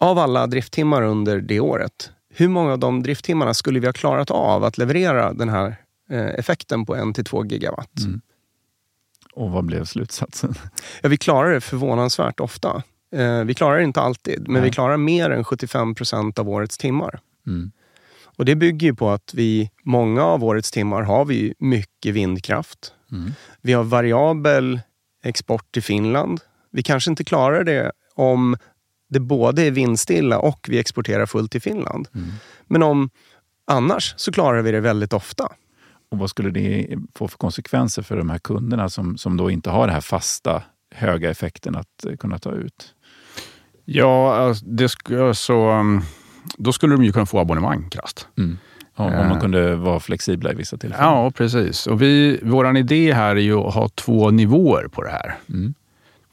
av 0.00 0.18
alla 0.18 0.46
drifttimmar 0.46 1.02
under 1.02 1.40
det 1.40 1.60
året, 1.60 2.10
hur 2.34 2.48
många 2.48 2.72
av 2.72 2.78
de 2.78 3.02
drifttimmarna 3.02 3.54
skulle 3.54 3.80
vi 3.80 3.86
ha 3.86 3.92
klarat 3.92 4.30
av 4.30 4.64
att 4.64 4.78
leverera 4.78 5.32
den 5.32 5.48
här 5.48 5.76
eh, 6.10 6.26
effekten 6.26 6.86
på 6.86 6.96
en 6.96 7.12
till 7.12 7.24
två 7.24 7.44
gigawatt? 7.44 8.00
Mm. 8.00 8.20
Och 9.34 9.50
vad 9.50 9.64
blev 9.64 9.84
slutsatsen? 9.84 10.54
Ja, 11.02 11.08
vi 11.08 11.16
klarar 11.16 11.52
det 11.52 11.60
förvånansvärt 11.60 12.40
ofta. 12.40 12.82
Eh, 13.12 13.44
vi 13.44 13.54
klarar 13.54 13.76
det 13.76 13.84
inte 13.84 14.00
alltid, 14.00 14.40
men 14.42 14.52
Nej. 14.52 14.62
vi 14.62 14.70
klarar 14.70 14.96
mer 14.96 15.30
än 15.30 15.44
75 15.44 15.94
procent 15.94 16.38
av 16.38 16.48
årets 16.48 16.78
timmar. 16.78 17.20
Mm. 17.46 17.72
Och 18.38 18.44
Det 18.44 18.56
bygger 18.56 18.86
ju 18.86 18.94
på 18.94 19.10
att 19.10 19.34
vi, 19.34 19.70
många 19.82 20.24
av 20.24 20.44
årets 20.44 20.70
timmar 20.70 21.02
har 21.02 21.24
vi 21.24 21.54
mycket 21.58 22.14
vindkraft. 22.14 22.92
Mm. 23.12 23.32
Vi 23.62 23.72
har 23.72 23.84
variabel 23.84 24.80
export 25.24 25.72
till 25.72 25.82
Finland. 25.82 26.40
Vi 26.70 26.82
kanske 26.82 27.10
inte 27.10 27.24
klarar 27.24 27.64
det 27.64 27.92
om 28.14 28.56
det 29.08 29.20
både 29.20 29.62
är 29.62 29.70
vindstilla 29.70 30.38
och 30.38 30.66
vi 30.68 30.78
exporterar 30.78 31.26
fullt 31.26 31.52
till 31.52 31.62
Finland. 31.62 32.08
Mm. 32.14 32.28
Men 32.66 32.82
om 32.82 33.10
annars 33.66 34.14
så 34.16 34.32
klarar 34.32 34.62
vi 34.62 34.72
det 34.72 34.80
väldigt 34.80 35.12
ofta. 35.12 35.52
Och 36.10 36.18
vad 36.18 36.30
skulle 36.30 36.50
det 36.50 36.98
få 37.14 37.28
för 37.28 37.38
konsekvenser 37.38 38.02
för 38.02 38.16
de 38.16 38.30
här 38.30 38.38
kunderna 38.38 38.88
som, 38.88 39.18
som 39.18 39.36
då 39.36 39.50
inte 39.50 39.70
har 39.70 39.86
den 39.86 39.94
här 39.94 40.00
fasta 40.00 40.62
höga 40.94 41.30
effekten 41.30 41.76
att 41.76 42.04
eh, 42.04 42.16
kunna 42.16 42.38
ta 42.38 42.52
ut? 42.52 42.94
Ja, 43.90 44.36
alltså, 44.36 44.64
det 44.66 44.88
så, 45.34 45.70
um, 45.70 46.02
då 46.56 46.72
skulle 46.72 46.94
de 46.94 47.04
ju 47.04 47.12
kunna 47.12 47.26
få 47.26 47.38
abonnemang 47.38 47.90
krasst. 47.90 48.28
Mm. 48.38 48.58
Ja, 48.96 49.04
om 49.04 49.12
man 49.12 49.32
eh. 49.32 49.40
kunde 49.40 49.76
vara 49.76 50.00
flexibla 50.00 50.52
i 50.52 50.54
vissa 50.54 50.76
tillfällen. 50.76 51.06
Ja, 51.06 51.30
precis. 51.30 51.86
Och 51.86 52.02
vi, 52.02 52.40
vår 52.42 52.76
idé 52.76 53.12
här 53.12 53.36
är 53.36 53.40
ju 53.40 53.58
att 53.58 53.74
ha 53.74 53.88
två 53.88 54.30
nivåer 54.30 54.88
på 54.88 55.02
det 55.02 55.10
här. 55.10 55.34
Mm. 55.48 55.74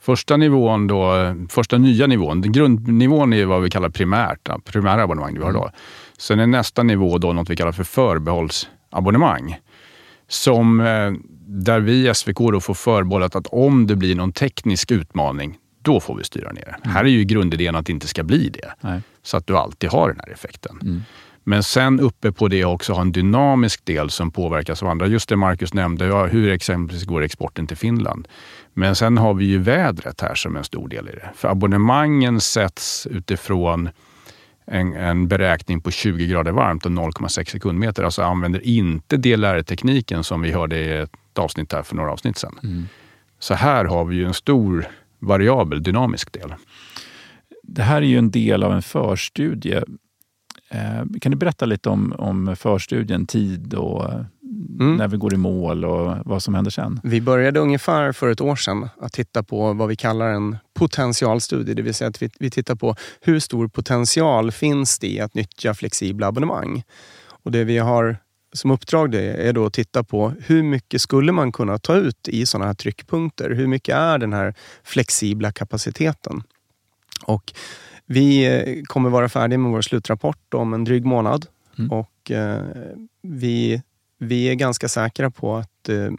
Första 0.02 0.38
nivån 0.38 0.88
då, 0.88 1.36
första 1.50 1.78
nya 1.78 2.08
nivån, 2.08 2.42
grundnivån 2.42 3.34
är 3.34 3.46
vad 3.46 3.62
vi 3.62 3.70
kallar 3.70 3.90
primärt, 3.90 4.50
primära 4.66 5.04
abonnemang. 5.04 5.34
Vi 5.34 5.44
har 5.44 5.50
mm. 5.50 5.62
då. 5.62 5.70
Sen 6.18 6.40
är 6.40 6.48
nästa 6.48 6.84
nivå 6.84 7.18
då 7.18 7.34
något 7.34 7.50
vi 7.50 7.56
kallar 7.56 7.72
för 7.72 7.84
förbehållsabonnemang 7.84 9.58
som, 10.28 10.80
eh, 10.80 11.12
där 11.48 11.80
vi 11.80 12.10
i 12.10 12.14
SVK 12.14 12.38
då 12.38 12.60
får 12.60 12.74
förbehållet 12.74 13.36
att 13.36 13.48
om 13.48 13.88
det 13.88 13.96
blir 13.96 14.16
någon 14.16 14.32
teknisk 14.32 14.92
utmaning, 14.92 15.58
då 15.86 16.00
får 16.00 16.16
vi 16.16 16.24
styra 16.24 16.52
ner. 16.52 16.78
Mm. 16.84 16.96
Här 16.96 17.04
är 17.04 17.10
ju 17.10 17.24
grundidén 17.24 17.76
att 17.76 17.86
det 17.86 17.92
inte 17.92 18.08
ska 18.08 18.24
bli 18.24 18.50
det. 18.50 18.74
Nej. 18.82 19.02
Så 19.24 19.38
att 19.38 19.48
du 19.48 19.58
alltid 19.58 19.90
har 19.90 20.08
den 20.08 20.20
här 20.20 20.34
effekten. 20.34 20.80
Mm. 20.82 21.02
Men 21.48 21.64
sen 21.64 22.00
uppe 22.00 22.32
på 22.32 22.48
det 22.48 22.66
också 22.66 22.94
ha 22.94 23.02
en 23.02 23.12
dynamisk 23.12 23.86
del 23.86 24.10
som 24.10 24.32
påverkas 24.32 24.84
av 24.84 24.90
andra. 24.90 25.08
Just 25.08 25.30
det 25.30 25.36
Marcus 25.36 25.74
nämnde, 25.74 26.06
ja, 26.06 26.26
hur 26.26 26.52
exempelvis 26.52 27.04
går 27.04 27.22
exporten 27.22 27.68
till 27.68 27.78
Finland? 27.78 28.28
Men 28.74 28.96
sen 28.96 29.18
har 29.18 29.34
vi 29.34 29.46
ju 29.46 29.58
vädret 29.58 30.22
här 30.22 30.36
som 30.36 30.56
en 30.56 30.64
stor 30.64 30.88
del 30.88 31.10
i 31.10 31.12
det. 31.12 31.30
För 31.36 31.48
abonnemangen 31.48 32.42
sätts 32.42 33.08
utifrån 33.08 33.90
en, 34.68 34.94
en, 34.94 35.28
beräkning 35.28 35.82
på 35.82 35.92
20 35.92 36.28
grader 36.28 36.52
varmt 36.52 36.86
och 36.86 36.92
0,6 36.92 37.52
sekundmeter. 37.52 38.04
Alltså 38.04 38.24
använder 38.24 38.68
inte 38.68 39.18
DLR-tekniken 39.18 40.24
som 40.24 40.42
vi 40.42 40.52
hörde 40.52 40.78
i 40.78 40.98
ett 40.98 41.40
avsnitt 41.40 41.74
här 41.74 41.84
för 41.84 41.96
några 41.96 42.12
avsnitt 42.12 42.38
sedan. 42.38 42.60
Mm. 42.64 42.88
Så 43.40 43.54
här 43.54 43.86
har 43.86 44.06
vi 44.06 44.16
ju 44.16 44.26
en 44.26 44.34
stor 44.34 44.88
variabel 45.26 45.84
dynamisk 45.84 46.32
del. 46.34 46.54
Det 47.64 47.84
här 47.84 48.02
är 48.02 48.06
ju 48.06 48.18
en 48.18 48.32
del 48.32 48.64
av 48.64 48.74
en 48.74 48.82
förstudie. 48.82 49.84
Eh, 50.70 51.20
kan 51.22 51.32
du 51.32 51.38
berätta 51.38 51.66
lite 51.66 51.90
om, 51.90 52.14
om 52.18 52.56
förstudien, 52.56 53.28
tid 53.28 53.74
och 53.74 54.14
mm. 54.80 54.96
när 54.96 55.08
vi 55.08 55.18
går 55.18 55.34
i 55.34 55.38
mål 55.38 55.86
och 55.86 56.18
vad 56.26 56.44
som 56.44 56.56
händer 56.56 56.72
sen? 56.72 57.00
Vi 57.04 57.22
började 57.22 57.60
ungefär 57.60 58.12
för 58.12 58.30
ett 58.30 58.42
år 58.42 58.56
sedan 58.56 58.90
att 59.02 59.14
titta 59.14 59.44
på 59.44 59.74
vad 59.74 59.88
vi 59.88 59.96
kallar 59.96 60.30
en 60.30 60.58
potentialstudie. 60.74 61.74
Det 61.74 61.82
vill 61.82 61.94
säga 61.94 62.08
att 62.08 62.22
vi, 62.22 62.30
vi 62.40 62.50
tittar 62.50 62.76
på 62.76 62.96
hur 63.22 63.40
stor 63.40 63.68
potential 63.68 64.52
finns 64.52 65.00
det 65.00 65.08
i 65.08 65.20
att 65.20 65.34
nyttja 65.34 65.74
flexibla 65.74 66.28
abonnemang. 66.28 66.84
Och 67.44 67.52
det 67.52 67.64
vi 67.64 67.78
har 67.78 68.18
som 68.56 68.72
uppdrag 68.72 69.12
det 69.12 69.48
är 69.48 69.54
då 69.54 69.66
att 69.66 69.74
titta 69.74 70.04
på 70.04 70.34
hur 70.46 70.64
mycket 70.64 71.02
skulle 71.02 71.32
man 71.32 71.52
kunna 71.52 71.78
ta 71.78 71.96
ut 71.96 72.28
i 72.28 72.46
sådana 72.46 72.66
här 72.66 72.74
tryckpunkter? 72.74 73.50
Hur 73.50 73.68
mycket 73.68 73.96
är 73.96 74.18
den 74.18 74.34
här 74.34 74.54
flexibla 74.84 75.52
kapaciteten? 75.52 76.44
Och 77.26 77.54
vi 78.06 78.46
eh, 78.46 78.84
kommer 78.84 79.10
vara 79.10 79.30
färdiga 79.30 79.58
med 79.58 79.72
vår 79.72 79.82
slutrapport 79.82 80.54
om 80.54 80.74
en 80.74 80.84
dryg 80.84 81.06
månad. 81.06 81.46
Mm. 81.78 81.92
Och 81.92 82.32
eh, 82.32 82.64
vi, 83.22 83.82
vi 84.20 84.46
är 84.46 84.56
ganska 84.56 84.88
säkra 84.88 85.32
på 85.32 85.56
att 85.56 85.90
eh, 85.90 86.12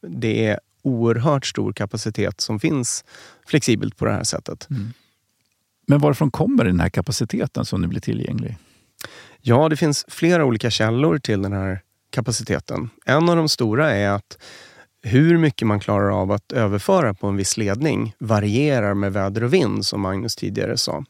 det 0.00 0.46
är 0.46 0.60
oerhört 0.82 1.46
stor 1.46 1.72
kapacitet 1.72 2.40
som 2.40 2.60
finns 2.60 3.04
flexibelt 3.46 3.96
på 3.96 4.04
det 4.04 4.12
här 4.12 4.24
sättet. 4.24 4.70
Mm. 4.70 4.92
Men 5.86 6.00
varifrån 6.00 6.30
kommer 6.30 6.64
den 6.64 6.80
här 6.80 6.88
kapaciteten 6.88 7.64
som 7.64 7.80
nu 7.80 7.86
blir 7.86 8.00
tillgänglig? 8.00 8.56
Ja, 9.40 9.68
det 9.68 9.76
finns 9.76 10.04
flera 10.08 10.44
olika 10.44 10.70
källor 10.70 11.18
till 11.18 11.42
den 11.42 11.52
här 11.52 11.80
kapaciteten. 12.10 12.90
En 13.04 13.28
av 13.28 13.36
de 13.36 13.48
stora 13.48 13.90
är 13.90 14.08
att 14.08 14.38
hur 15.02 15.38
mycket 15.38 15.68
man 15.68 15.80
klarar 15.80 16.20
av 16.20 16.32
att 16.32 16.52
överföra 16.52 17.14
på 17.14 17.26
en 17.26 17.36
viss 17.36 17.56
ledning 17.56 18.14
varierar 18.18 18.94
med 18.94 19.12
väder 19.12 19.44
och 19.44 19.54
vind, 19.54 19.86
som 19.86 20.00
Magnus 20.00 20.36
tidigare 20.36 20.76
sa. 20.76 21.04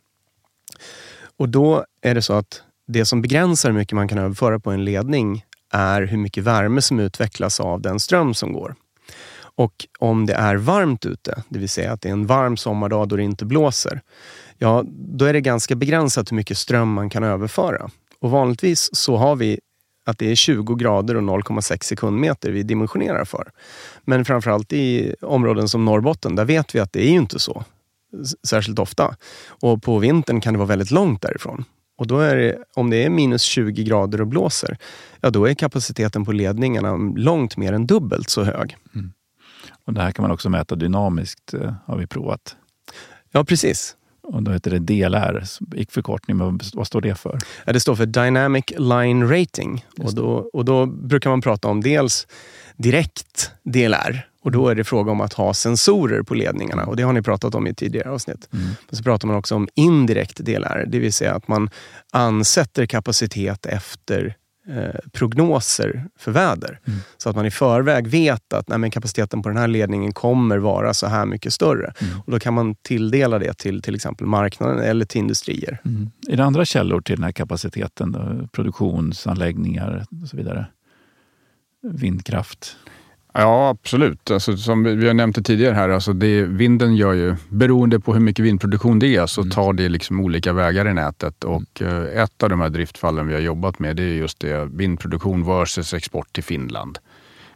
Och 1.37 1.49
då 1.49 1.85
är 2.03 2.15
det 2.15 2.23
så 2.23 2.33
att 2.33 2.63
det 2.87 3.05
som 3.05 3.23
begränsar 3.23 3.71
hur 3.71 3.79
mycket 3.79 3.95
man 3.95 4.09
kan 4.09 4.19
överföra 4.19 4.61
på 4.61 4.71
en 4.71 4.85
ledning 4.85 5.45
är 5.73 6.03
hur 6.03 6.19
mycket 6.19 6.45
värme 6.45 6.83
som 6.83 7.01
utvecklas 7.01 7.61
av 7.61 7.81
den 7.81 8.01
ström 8.01 8.35
som 8.35 8.53
går. 8.53 8.75
Och 9.57 9.87
om 9.99 10.27
det 10.27 10.35
är 10.35 10.57
varmt 10.57 11.07
ute, 11.07 11.43
det 11.49 11.59
vill 11.59 11.69
säga 11.69 11.93
att 11.93 12.01
det 12.01 12.09
är 12.09 12.13
en 12.13 12.27
varm 12.27 12.57
sommardag 12.57 13.09
då 13.09 13.17
det 13.17 13.23
inte 13.23 13.45
blåser, 13.45 14.01
ja, 14.59 14.85
då 14.89 15.25
är 15.25 15.33
det 15.33 15.41
ganska 15.41 15.75
begränsat 15.75 16.33
hur 16.33 16.37
mycket 16.37 16.59
ström 16.59 16.93
man 16.93 17.11
kan 17.11 17.25
överföra. 17.25 17.91
Och 18.21 18.31
vanligtvis 18.31 18.91
så 18.93 19.17
har 19.17 19.37
vi 19.37 19.61
att 20.07 20.19
det 20.19 20.31
är 20.31 20.35
20 20.35 20.75
grader 20.75 21.17
och 21.17 21.23
0,6 21.23 21.85
sekundmeter 21.85 22.51
vi 22.51 22.63
dimensionerar 22.63 23.25
för. 23.25 23.51
Men 24.05 24.25
framförallt 24.25 24.73
i 24.73 25.15
områden 25.23 25.69
som 25.69 25.85
Norrbotten, 25.85 26.37
där 26.37 26.45
vet 26.45 26.75
vi 26.75 26.79
att 26.81 26.93
det 26.93 27.01
är 27.07 27.11
ju 27.11 27.17
inte 27.17 27.39
så 27.39 27.65
särskilt 28.47 28.79
ofta. 28.79 29.17
Och 29.47 29.83
på 29.83 29.99
vintern 29.99 30.41
kan 30.41 30.55
det 30.55 30.59
vara 30.59 30.69
väldigt 30.69 30.91
långt 30.91 31.23
därifrån. 31.23 31.65
Och 31.97 32.07
då 32.07 32.19
är 32.19 32.37
det, 32.37 32.59
om 32.75 32.91
det 32.91 33.05
är 33.05 33.11
minus 33.11 33.43
20 33.43 33.85
grader 33.85 34.21
och 34.21 34.27
blåser, 34.27 34.79
ja 35.21 35.31
då 35.31 35.45
är 35.45 35.55
kapaciteten 35.55 36.25
på 36.25 36.33
ledningarna 36.33 36.97
långt 37.17 37.57
mer 37.57 37.73
än 37.73 37.87
dubbelt 37.87 38.31
så 38.31 38.43
hög. 38.43 38.77
Mm. 38.95 39.13
Och 39.85 39.93
Det 39.93 40.03
här 40.03 40.11
kan 40.11 40.23
man 40.23 40.31
också 40.31 40.51
mäta 40.51 40.75
dynamiskt, 40.75 41.55
eh, 41.55 41.75
har 41.87 41.97
vi 41.97 42.07
provat. 42.07 42.57
Ja, 43.33 43.45
precis. 43.45 43.97
Och 44.23 44.43
då 44.43 44.53
heter 44.53 44.71
det 44.71 44.79
DLR, 44.79 45.45
i 45.75 45.87
förkortning, 45.91 46.37
men 46.37 46.61
vad 46.75 46.87
står 46.87 47.01
det 47.01 47.15
för? 47.15 47.39
Ja, 47.67 47.73
det 47.73 47.81
står 47.81 47.95
för 47.95 48.07
Dynamic 48.07 48.65
Line 48.79 49.29
Rating. 49.29 49.87
Och 49.99 50.15
då, 50.15 50.51
och 50.53 50.65
då 50.65 50.87
brukar 50.87 51.31
man 51.31 51.41
prata 51.41 51.69
om 51.69 51.81
dels 51.81 52.27
direkt 52.77 53.51
DLR 53.63 54.29
och 54.43 54.51
då 54.51 54.69
är 54.69 54.75
det 54.75 54.85
fråga 54.85 55.13
om 55.13 55.21
att 55.21 55.33
ha 55.33 55.55
sensorer 55.55 56.23
på 56.23 56.35
ledningarna 56.35 56.87
och 56.87 56.97
det 56.97 57.03
har 57.03 57.13
ni 57.13 57.23
pratat 57.23 57.55
om 57.55 57.67
i 57.67 57.75
tidigare 57.75 58.11
avsnitt. 58.11 58.49
Mm. 58.53 58.67
Men 58.91 58.97
så 58.97 59.03
pratar 59.03 59.29
man 59.29 59.37
också 59.37 59.55
om 59.55 59.69
indirekt 59.75 60.37
DLR, 60.37 60.85
det 60.87 60.99
vill 60.99 61.13
säga 61.13 61.35
att 61.35 61.49
man 61.49 61.71
ansätter 62.13 62.87
kapacitet 62.87 63.67
efter 63.67 64.37
eh, 64.69 65.01
prognoser 65.13 66.05
för 66.19 66.33
väder. 66.33 66.81
Mm. 66.85 67.01
Så 67.17 67.31
att 67.31 67.37
man 67.37 67.47
i 67.47 67.51
förväg 67.51 68.07
vet 68.07 68.53
att 68.53 68.69
nej, 68.69 68.91
kapaciteten 68.91 69.43
på 69.43 69.49
den 69.49 69.59
här 69.59 69.69
ledningen 69.69 70.13
kommer 70.13 70.59
vara 70.59 70.95
så 70.95 71.07
här 71.07 71.27
mycket 71.27 71.53
större. 71.53 71.93
Mm. 71.99 72.21
Och 72.21 72.33
Då 72.33 72.39
kan 72.39 72.55
man 72.55 72.75
tilldela 72.75 73.39
det 73.39 73.59
till 73.59 73.83
till 73.83 73.95
exempel 73.95 74.27
marknaden 74.27 74.79
eller 74.79 75.05
till 75.05 75.19
industrier. 75.19 75.81
Mm. 75.85 76.11
Är 76.29 76.37
det 76.37 76.45
andra 76.45 76.65
källor 76.65 77.01
till 77.01 77.17
den 77.17 77.25
här 77.25 77.33
kapaciteten? 77.33 78.13
Då? 78.13 78.49
Produktionsanläggningar 78.53 80.07
och 80.23 80.29
så 80.29 80.37
vidare? 80.37 80.67
Vindkraft? 81.83 82.77
Ja, 83.37 83.69
absolut. 83.69 84.31
Alltså, 84.31 84.57
som 84.57 84.85
vi 84.85 85.07
har 85.07 85.15
nämnt 85.15 85.37
det 85.37 85.43
tidigare 85.43 85.75
här, 85.75 85.89
alltså 85.89 86.13
det, 86.13 86.43
vinden 86.43 86.97
gör 86.97 87.13
ju, 87.13 87.37
beroende 87.49 88.01
på 88.01 88.13
hur 88.13 88.21
mycket 88.21 88.45
vindproduktion 88.45 88.99
det 88.99 89.17
är, 89.17 89.27
så 89.27 89.41
mm. 89.41 89.51
tar 89.51 89.73
det 89.73 89.89
liksom 89.89 90.21
olika 90.21 90.53
vägar 90.53 90.89
i 90.89 90.95
nätet. 90.95 91.45
Och 91.45 91.81
mm. 91.81 92.19
ett 92.19 92.43
av 92.43 92.51
de 92.51 92.61
här 92.61 92.69
driftfallen 92.69 93.27
vi 93.27 93.35
har 93.35 93.41
jobbat 93.41 93.79
med, 93.79 93.97
det 93.97 94.03
är 94.03 94.15
just 94.15 94.41
det, 94.41 94.65
vindproduktion 94.65 95.47
versus 95.47 95.95
export 95.95 96.33
till 96.33 96.45
Finland. 96.45 96.99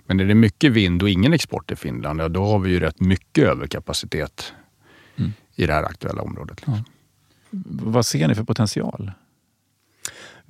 Men 0.06 0.20
är 0.20 0.24
det 0.24 0.34
mycket 0.34 0.72
vind 0.72 1.02
och 1.02 1.10
ingen 1.10 1.32
export 1.32 1.66
till 1.66 1.76
Finland, 1.76 2.20
ja, 2.20 2.28
då 2.28 2.44
har 2.44 2.58
vi 2.58 2.70
ju 2.70 2.80
rätt 2.80 3.00
mycket 3.00 3.44
överkapacitet 3.44 4.52
mm. 5.16 5.32
i 5.54 5.66
det 5.66 5.72
här 5.72 5.82
aktuella 5.82 6.22
området. 6.22 6.56
Liksom. 6.56 6.74
Ja. 6.74 6.84
Vad 7.82 8.06
ser 8.06 8.28
ni 8.28 8.34
för 8.34 8.44
potential? 8.44 9.12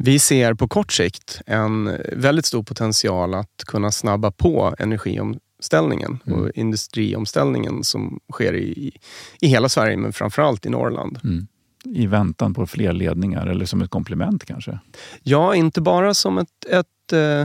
Vi 0.00 0.18
ser 0.18 0.54
på 0.54 0.68
kort 0.68 0.92
sikt 0.92 1.42
en 1.46 1.96
väldigt 2.12 2.46
stor 2.46 2.62
potential 2.62 3.34
att 3.34 3.64
kunna 3.66 3.90
snabba 3.90 4.30
på 4.30 4.74
energiomställningen 4.78 6.18
mm. 6.26 6.40
och 6.40 6.50
industriomställningen 6.50 7.84
som 7.84 8.20
sker 8.32 8.54
i, 8.54 8.92
i 9.40 9.48
hela 9.48 9.68
Sverige, 9.68 9.96
men 9.96 10.12
framförallt 10.12 10.66
i 10.66 10.68
Norrland. 10.68 11.18
Mm. 11.24 11.46
I 11.84 12.06
väntan 12.06 12.54
på 12.54 12.66
fler 12.66 12.92
ledningar 12.92 13.46
eller 13.46 13.64
som 13.64 13.82
ett 13.82 13.90
komplement 13.90 14.44
kanske? 14.44 14.78
Ja, 15.22 15.54
inte 15.54 15.80
bara 15.80 16.14
som 16.14 16.38
ett, 16.38 16.64
ett 16.70 17.12
eh, 17.12 17.40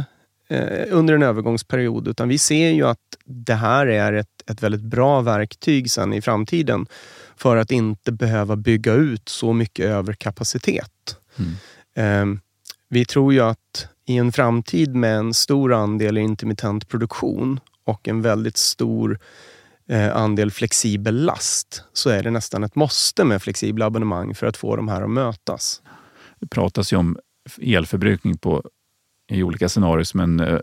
eh, 0.58 0.88
under 0.92 1.14
en 1.14 1.24
övergångsperiod, 1.24 2.08
utan 2.08 2.30
vi 2.30 2.38
ser 2.38 2.70
ju 2.70 2.88
att 2.88 3.00
det 3.26 3.54
här 3.56 3.88
är 3.88 4.14
ett, 4.14 4.50
ett 4.52 4.64
väldigt 4.64 4.82
bra 4.82 5.22
verktyg 5.22 5.92
sen 5.92 6.14
i 6.14 6.22
framtiden 6.22 6.86
för 7.36 7.58
att 7.58 7.72
inte 7.72 8.12
behöva 8.12 8.56
bygga 8.56 8.94
ut 8.94 9.30
så 9.30 9.54
mycket 9.54 9.86
överkapacitet. 9.86 11.18
Mm. 11.40 11.52
Ehm, 11.96 12.40
vi 12.90 13.06
tror 13.06 13.34
ju 13.34 13.40
att 13.40 13.88
i 14.06 14.18
en 14.18 14.32
framtid 14.32 14.96
med 14.96 15.18
en 15.18 15.34
stor 15.34 15.74
andel 15.74 16.18
intermittent 16.18 16.88
produktion 16.88 17.60
och 17.84 18.08
en 18.08 18.22
väldigt 18.22 18.58
stor 18.58 19.20
eh, 19.90 20.16
andel 20.16 20.52
flexibel 20.52 21.26
last 21.26 21.84
så 21.94 22.10
är 22.10 22.24
det 22.24 22.32
nästan 22.32 22.64
ett 22.64 22.76
måste 22.76 23.24
med 23.24 23.42
flexibla 23.42 23.86
abonnemang 23.86 24.36
för 24.36 24.48
att 24.48 24.58
få 24.58 24.76
de 24.76 24.88
här 24.88 25.02
att 25.02 25.10
mötas. 25.10 25.82
Det 26.40 26.48
pratas 26.48 26.94
ju 26.94 26.98
om 26.98 27.18
elförbrukning 27.62 28.38
på, 28.38 28.64
i 29.32 29.44
olika 29.44 29.70
scenarier 29.70 30.04
som 30.04 30.20
en 30.20 30.40
eh, 30.40 30.60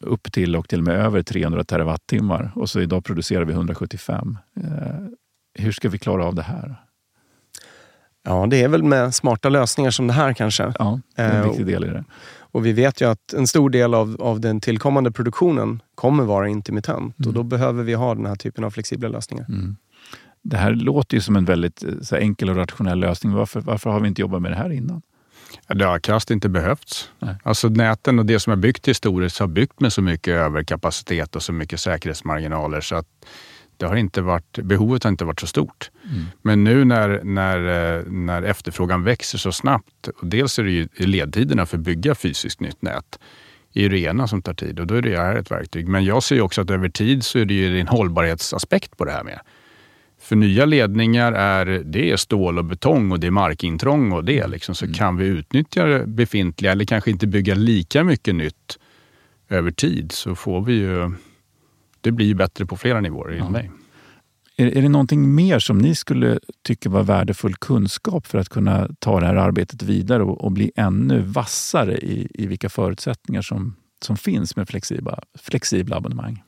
upp 0.00 0.32
till 0.32 0.56
och 0.56 0.68
till 0.68 0.78
och 0.78 0.84
med 0.84 0.96
över 0.96 1.22
300 1.22 1.64
terawattimmar 1.64 2.52
och 2.54 2.70
så 2.70 2.80
idag 2.80 3.04
producerar 3.04 3.44
vi 3.44 3.52
175. 3.52 4.38
Eh, 4.56 4.64
hur 5.54 5.72
ska 5.72 5.88
vi 5.88 5.98
klara 5.98 6.24
av 6.24 6.34
det 6.34 6.42
här? 6.42 6.87
Ja, 8.24 8.46
det 8.46 8.62
är 8.62 8.68
väl 8.68 8.82
med 8.82 9.14
smarta 9.14 9.48
lösningar 9.48 9.90
som 9.90 10.06
det 10.06 10.12
här 10.12 10.32
kanske. 10.32 10.72
Ja, 10.78 11.00
det 11.16 11.22
är 11.22 11.30
en 11.30 11.42
eh, 11.42 11.48
viktig 11.48 11.66
del 11.66 11.84
i 11.84 11.88
det. 11.88 12.04
Och 12.50 12.66
vi 12.66 12.72
vet 12.72 13.00
ju 13.00 13.10
att 13.10 13.32
en 13.32 13.46
stor 13.46 13.70
del 13.70 13.94
av, 13.94 14.16
av 14.20 14.40
den 14.40 14.60
tillkommande 14.60 15.12
produktionen 15.12 15.82
kommer 15.94 16.24
vara 16.24 16.48
intermittent 16.48 17.18
mm. 17.18 17.28
och 17.28 17.34
då 17.34 17.42
behöver 17.42 17.82
vi 17.82 17.94
ha 17.94 18.14
den 18.14 18.26
här 18.26 18.36
typen 18.36 18.64
av 18.64 18.70
flexibla 18.70 19.08
lösningar. 19.08 19.46
Mm. 19.48 19.76
Det 20.42 20.56
här 20.56 20.74
låter 20.74 21.16
ju 21.16 21.20
som 21.20 21.36
en 21.36 21.44
väldigt 21.44 21.84
eh, 21.84 21.90
så 22.02 22.16
enkel 22.16 22.50
och 22.50 22.56
rationell 22.56 22.98
lösning. 22.98 23.32
Varför, 23.32 23.60
varför 23.60 23.90
har 23.90 24.00
vi 24.00 24.08
inte 24.08 24.20
jobbat 24.20 24.42
med 24.42 24.52
det 24.52 24.56
här 24.56 24.72
innan? 24.72 25.02
Det 25.66 25.84
har 25.84 25.98
krasst 25.98 26.30
inte 26.30 26.48
behövts. 26.48 27.10
Nej. 27.18 27.34
Alltså 27.42 27.68
näten 27.68 28.18
och 28.18 28.26
det 28.26 28.40
som 28.40 28.52
är 28.52 28.56
byggt 28.56 28.88
historiskt 28.88 29.38
har 29.38 29.46
byggt 29.46 29.80
med 29.80 29.92
så 29.92 30.02
mycket 30.02 30.34
överkapacitet 30.34 31.36
och 31.36 31.42
så 31.42 31.52
mycket 31.52 31.80
säkerhetsmarginaler 31.80 32.80
så 32.80 32.96
att 32.96 33.06
det 33.78 33.86
har 33.86 33.96
inte 33.96 34.22
varit, 34.22 34.58
behovet 34.58 35.04
har 35.04 35.10
inte 35.10 35.24
varit 35.24 35.40
så 35.40 35.46
stort. 35.46 35.90
Mm. 36.04 36.24
Men 36.42 36.64
nu 36.64 36.84
när, 36.84 37.24
när, 37.24 37.58
eh, 37.98 38.04
när 38.06 38.42
efterfrågan 38.42 39.04
växer 39.04 39.38
så 39.38 39.52
snabbt, 39.52 40.08
och 40.08 40.26
dels 40.26 40.58
är 40.58 40.64
det 40.64 40.70
ju 40.70 40.88
ledtiderna 40.96 41.66
för 41.66 41.76
att 41.76 41.84
bygga 41.84 42.14
fysiskt 42.14 42.60
nytt 42.60 42.82
nät, 42.82 43.18
är 43.74 43.88
det 43.88 43.98
ena 43.98 44.28
som 44.28 44.42
tar 44.42 44.54
tid 44.54 44.80
och 44.80 44.86
då 44.86 44.94
är 44.94 45.02
det 45.02 45.16
här 45.16 45.36
ett 45.36 45.50
verktyg. 45.50 45.88
Men 45.88 46.04
jag 46.04 46.22
ser 46.22 46.40
också 46.40 46.60
att 46.60 46.70
över 46.70 46.88
tid 46.88 47.24
så 47.24 47.38
är 47.38 47.44
det 47.44 47.54
ju 47.54 47.80
en 47.80 47.88
hållbarhetsaspekt 47.88 48.96
på 48.96 49.04
det 49.04 49.12
här 49.12 49.24
med. 49.24 49.40
För 50.20 50.36
nya 50.36 50.64
ledningar 50.64 51.32
är, 51.32 51.66
det 51.84 52.10
är 52.10 52.16
stål 52.16 52.58
och 52.58 52.64
betong 52.64 53.12
och 53.12 53.20
det 53.20 53.26
är 53.26 53.30
markintrång 53.30 54.12
och 54.12 54.24
det. 54.24 54.46
Liksom. 54.46 54.74
Så 54.74 54.84
mm. 54.84 54.94
kan 54.94 55.16
vi 55.16 55.26
utnyttja 55.26 55.84
det 55.84 56.06
befintliga 56.06 56.72
eller 56.72 56.84
kanske 56.84 57.10
inte 57.10 57.26
bygga 57.26 57.54
lika 57.54 58.04
mycket 58.04 58.34
nytt 58.34 58.78
över 59.48 59.70
tid 59.70 60.12
så 60.12 60.34
får 60.34 60.60
vi 60.60 60.74
ju 60.74 61.10
det 62.00 62.12
blir 62.12 62.34
bättre 62.34 62.66
på 62.66 62.76
flera 62.76 63.00
nivåer 63.00 63.28
enligt 63.28 63.44
ja. 63.44 63.50
mig. 63.50 63.70
Är, 64.56 64.66
är 64.66 64.82
det 64.82 64.88
någonting 64.88 65.34
mer 65.34 65.58
som 65.58 65.78
ni 65.78 65.94
skulle 65.94 66.38
tycka 66.62 66.88
var 66.88 67.02
värdefull 67.02 67.54
kunskap 67.54 68.26
för 68.26 68.38
att 68.38 68.48
kunna 68.48 68.88
ta 68.98 69.20
det 69.20 69.26
här 69.26 69.36
arbetet 69.36 69.82
vidare 69.82 70.22
och, 70.22 70.44
och 70.44 70.52
bli 70.52 70.72
ännu 70.76 71.22
vassare 71.22 71.98
i, 71.98 72.28
i 72.34 72.46
vilka 72.46 72.68
förutsättningar 72.68 73.42
som, 73.42 73.76
som 74.02 74.16
finns 74.16 74.56
med 74.56 74.68
flexibla, 74.68 75.18
flexibla 75.38 75.96
abonnemang? 75.96 76.42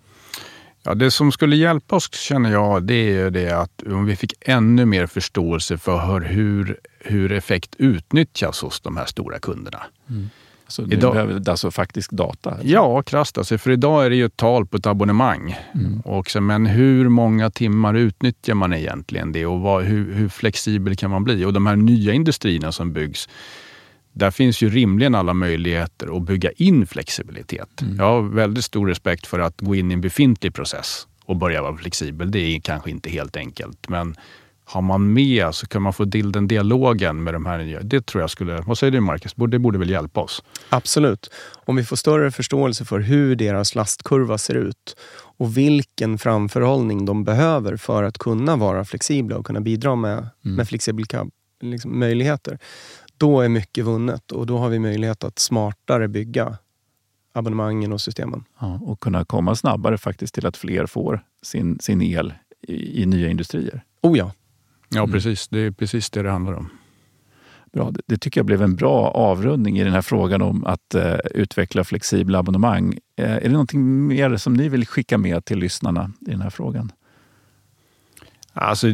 Ja, 0.83 0.95
det 0.95 1.11
som 1.11 1.33
skulle 1.33 1.57
hjälpa 1.57 1.97
oss 1.97 2.13
känner 2.13 2.53
jag, 2.53 2.83
det 2.83 3.17
är 3.17 3.31
det 3.31 3.51
att 3.51 3.83
om 3.83 4.07
vi 4.07 4.17
fick 4.17 4.35
ännu 4.41 4.85
mer 4.85 5.07
förståelse 5.07 5.79
för 5.79 6.21
hur, 6.21 6.81
hur 6.99 7.33
effekt 7.33 7.75
utnyttjas 7.79 8.63
hos 8.63 8.81
de 8.81 8.97
här 8.97 9.07
stora 9.07 9.39
kunderna. 9.39 9.83
Mm. 10.09 10.31
Alltså, 10.71 10.95
idag, 10.97 11.13
behöver 11.13 11.51
alltså 11.51 11.71
faktisk 11.71 12.11
data? 12.11 12.51
Alltså. 12.51 12.67
Ja, 12.67 13.03
krasst 13.03 13.39
alltså, 13.39 13.59
för 13.59 13.71
idag 13.71 14.07
är 14.07 14.11
det 14.11 14.17
ju 14.17 14.25
ett 14.25 14.37
tal 14.37 14.67
på 14.67 14.77
ett 14.77 14.87
abonnemang. 14.87 15.57
Mm. 15.75 16.01
Och 16.01 16.31
så, 16.31 16.41
men 16.41 16.67
hur 16.67 17.09
många 17.09 17.51
timmar 17.51 17.95
utnyttjar 17.95 18.55
man 18.55 18.73
egentligen 18.73 19.33
det 19.33 19.47
och 19.47 19.61
vad, 19.61 19.85
hur, 19.85 20.15
hur 20.15 20.29
flexibel 20.29 20.97
kan 20.97 21.11
man 21.11 21.25
bli? 21.25 21.45
Och 21.45 21.53
de 21.53 21.67
här 21.67 21.77
nya 21.77 22.13
industrierna 22.13 22.73
som 22.73 22.93
byggs, 22.93 23.29
där 24.13 24.31
finns 24.31 24.63
ju 24.63 24.71
rimligen 24.71 25.15
alla 25.15 25.35
möjligheter 25.35 26.17
att 26.17 26.23
bygga 26.23 26.51
in 26.51 26.87
flexibilitet. 26.87 27.83
Mm. 27.83 27.97
Jag 27.97 28.05
har 28.05 28.23
väldigt 28.23 28.65
stor 28.65 28.87
respekt 28.87 29.27
för 29.27 29.39
att 29.39 29.61
gå 29.61 29.75
in 29.75 29.91
i 29.91 29.95
en 29.95 30.01
befintlig 30.01 30.55
process 30.55 31.07
och 31.25 31.37
börja 31.37 31.63
vara 31.63 31.77
flexibel. 31.77 32.31
Det 32.31 32.39
är 32.39 32.61
kanske 32.61 32.91
inte 32.91 33.11
helt 33.11 33.37
enkelt, 33.37 33.89
men 33.89 34.17
har 34.73 34.83
man 34.83 35.13
med 35.13 35.55
så 35.55 35.67
kan 35.67 35.83
man 35.83 35.93
få 35.93 36.07
till 36.07 36.33
den 36.33 36.49
dialogen 36.49 37.23
med 37.23 37.35
de 37.35 37.47
här 37.47 37.59
nya. 37.59 37.81
Det 37.83 38.07
tror 38.07 38.21
jag 38.21 38.31
skulle, 38.31 38.61
vad 38.61 38.79
säger 38.79 38.91
du 38.91 39.01
Marcus? 39.01 39.35
Det 39.35 39.59
borde 39.59 39.79
väl 39.79 39.91
hjälpa 39.91 40.21
oss? 40.21 40.43
Absolut. 40.69 41.31
Om 41.65 41.77
vi 41.77 41.85
får 41.85 41.97
större 41.97 42.31
förståelse 42.31 42.85
för 42.85 42.99
hur 42.99 43.37
deras 43.37 43.75
lastkurva 43.75 44.39
ser 44.39 44.55
ut 44.55 44.97
och 45.39 45.57
vilken 45.57 46.19
framförhållning 46.19 47.05
de 47.05 47.25
behöver 47.25 47.77
för 47.77 48.03
att 48.03 48.19
kunna 48.19 48.57
vara 48.57 48.85
flexibla 48.85 49.37
och 49.37 49.47
kunna 49.47 49.61
bidra 49.61 49.97
med, 49.97 50.19
mm. 50.19 50.57
med 50.57 50.69
flexibla 50.69 51.27
liksom, 51.61 51.99
möjligheter. 51.99 52.59
Då 53.17 53.41
är 53.41 53.49
mycket 53.49 53.85
vunnet 53.85 54.33
och 54.33 54.47
då 54.47 54.59
har 54.59 54.69
vi 54.69 54.79
möjlighet 54.79 55.25
att 55.25 55.39
smartare 55.39 56.09
bygga 56.09 56.59
abonnemangen 57.33 57.93
och 57.93 58.01
systemen. 58.01 58.45
Ja, 58.61 58.81
och 58.83 59.01
kunna 59.01 59.25
komma 59.25 59.55
snabbare 59.55 59.99
faktiskt 59.99 60.35
till 60.35 60.47
att 60.47 60.57
fler 60.57 60.87
får 60.87 61.25
sin, 61.43 61.79
sin 61.81 62.03
el 62.03 62.35
i, 62.63 63.03
i 63.03 63.07
nya 63.07 63.29
industrier. 63.29 63.85
Oh 64.03 64.19
ja. 64.19 64.33
Ja, 64.95 65.01
mm. 65.01 65.13
precis. 65.13 65.49
Det 65.49 65.59
är 65.61 65.71
precis 65.71 66.11
det 66.11 66.23
det 66.23 66.31
handlar 66.31 66.53
om. 66.53 66.69
Bra. 67.73 67.93
Det 68.07 68.17
tycker 68.17 68.41
jag 68.41 68.47
blev 68.47 68.63
en 68.63 68.77
bra 68.77 69.11
avrundning 69.11 69.79
i 69.79 69.85
den 69.85 69.93
här 69.93 70.03
frågan 70.03 70.43
om 70.43 70.65
att 70.65 70.95
uh, 70.95 71.15
utveckla 71.31 71.85
flexibla 71.85 72.39
abonnemang. 72.39 72.99
Uh, 73.21 73.31
är 73.31 73.41
det 73.41 73.49
någonting 73.49 74.07
mer 74.07 74.37
som 74.37 74.55
ni 74.55 74.69
vill 74.69 74.87
skicka 74.87 75.19
med 75.19 75.45
till 75.45 75.59
lyssnarna 75.59 76.13
i 76.21 76.31
den 76.31 76.41
här 76.41 76.51
frågan? 76.51 76.93
Alltså, 78.53 78.87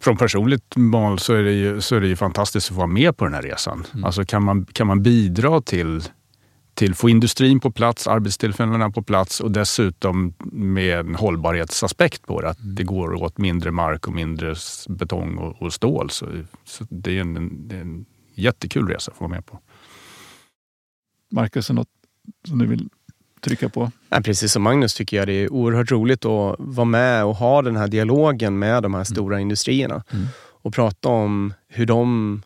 från 0.00 0.16
personligt 0.16 0.76
mål 0.76 1.18
så 1.18 1.34
är, 1.34 1.42
det 1.42 1.52
ju, 1.52 1.80
så 1.80 1.96
är 1.96 2.00
det 2.00 2.06
ju 2.06 2.16
fantastiskt 2.16 2.70
att 2.70 2.74
få 2.74 2.78
vara 2.78 2.86
med 2.86 3.16
på 3.16 3.24
den 3.24 3.34
här 3.34 3.42
resan. 3.42 3.84
Mm. 3.92 4.04
Alltså 4.04 4.24
kan 4.24 4.42
man, 4.42 4.66
kan 4.66 4.86
man 4.86 5.02
bidra 5.02 5.60
till 5.60 6.02
till 6.74 6.90
att 6.90 6.98
få 6.98 7.08
industrin 7.08 7.60
på 7.60 7.70
plats, 7.70 8.08
arbetstillfällena 8.08 8.90
på 8.90 9.02
plats 9.02 9.40
och 9.40 9.50
dessutom 9.50 10.34
med 10.52 10.98
en 10.98 11.14
hållbarhetsaspekt 11.14 12.26
på 12.26 12.40
det. 12.40 12.48
Att 12.48 12.60
mm. 12.60 12.74
det 12.74 12.84
går 12.84 13.14
åt 13.14 13.38
mindre 13.38 13.70
mark 13.70 14.08
och 14.08 14.14
mindre 14.14 14.54
betong 14.88 15.38
och, 15.38 15.62
och 15.62 15.72
stål. 15.72 16.10
Så, 16.10 16.26
så 16.64 16.86
det, 16.90 17.16
är 17.16 17.20
en, 17.20 17.68
det 17.68 17.76
är 17.76 17.80
en 17.80 18.04
jättekul 18.34 18.88
resa 18.88 19.10
att 19.10 19.16
få 19.16 19.24
vara 19.24 19.34
med 19.34 19.46
på. 19.46 19.60
Marcus, 21.30 21.70
är 21.70 21.74
något 21.74 21.88
som 22.48 22.58
du 22.58 22.66
vill 22.66 22.88
trycka 23.40 23.68
på? 23.68 23.90
Ja, 24.08 24.20
precis 24.20 24.52
som 24.52 24.62
Magnus 24.62 24.94
tycker 24.94 25.16
jag 25.16 25.26
det 25.26 25.32
är 25.32 25.52
oerhört 25.52 25.90
roligt 25.90 26.24
att 26.24 26.56
vara 26.58 26.84
med 26.84 27.24
och 27.24 27.36
ha 27.36 27.62
den 27.62 27.76
här 27.76 27.88
dialogen 27.88 28.58
med 28.58 28.82
de 28.82 28.94
här 28.94 29.00
mm. 29.00 29.04
stora 29.04 29.36
mm. 29.36 29.42
industrierna. 29.42 30.04
Mm. 30.12 30.26
Och 30.36 30.74
prata 30.74 31.08
om 31.08 31.54
hur 31.68 31.86
de 31.86 32.42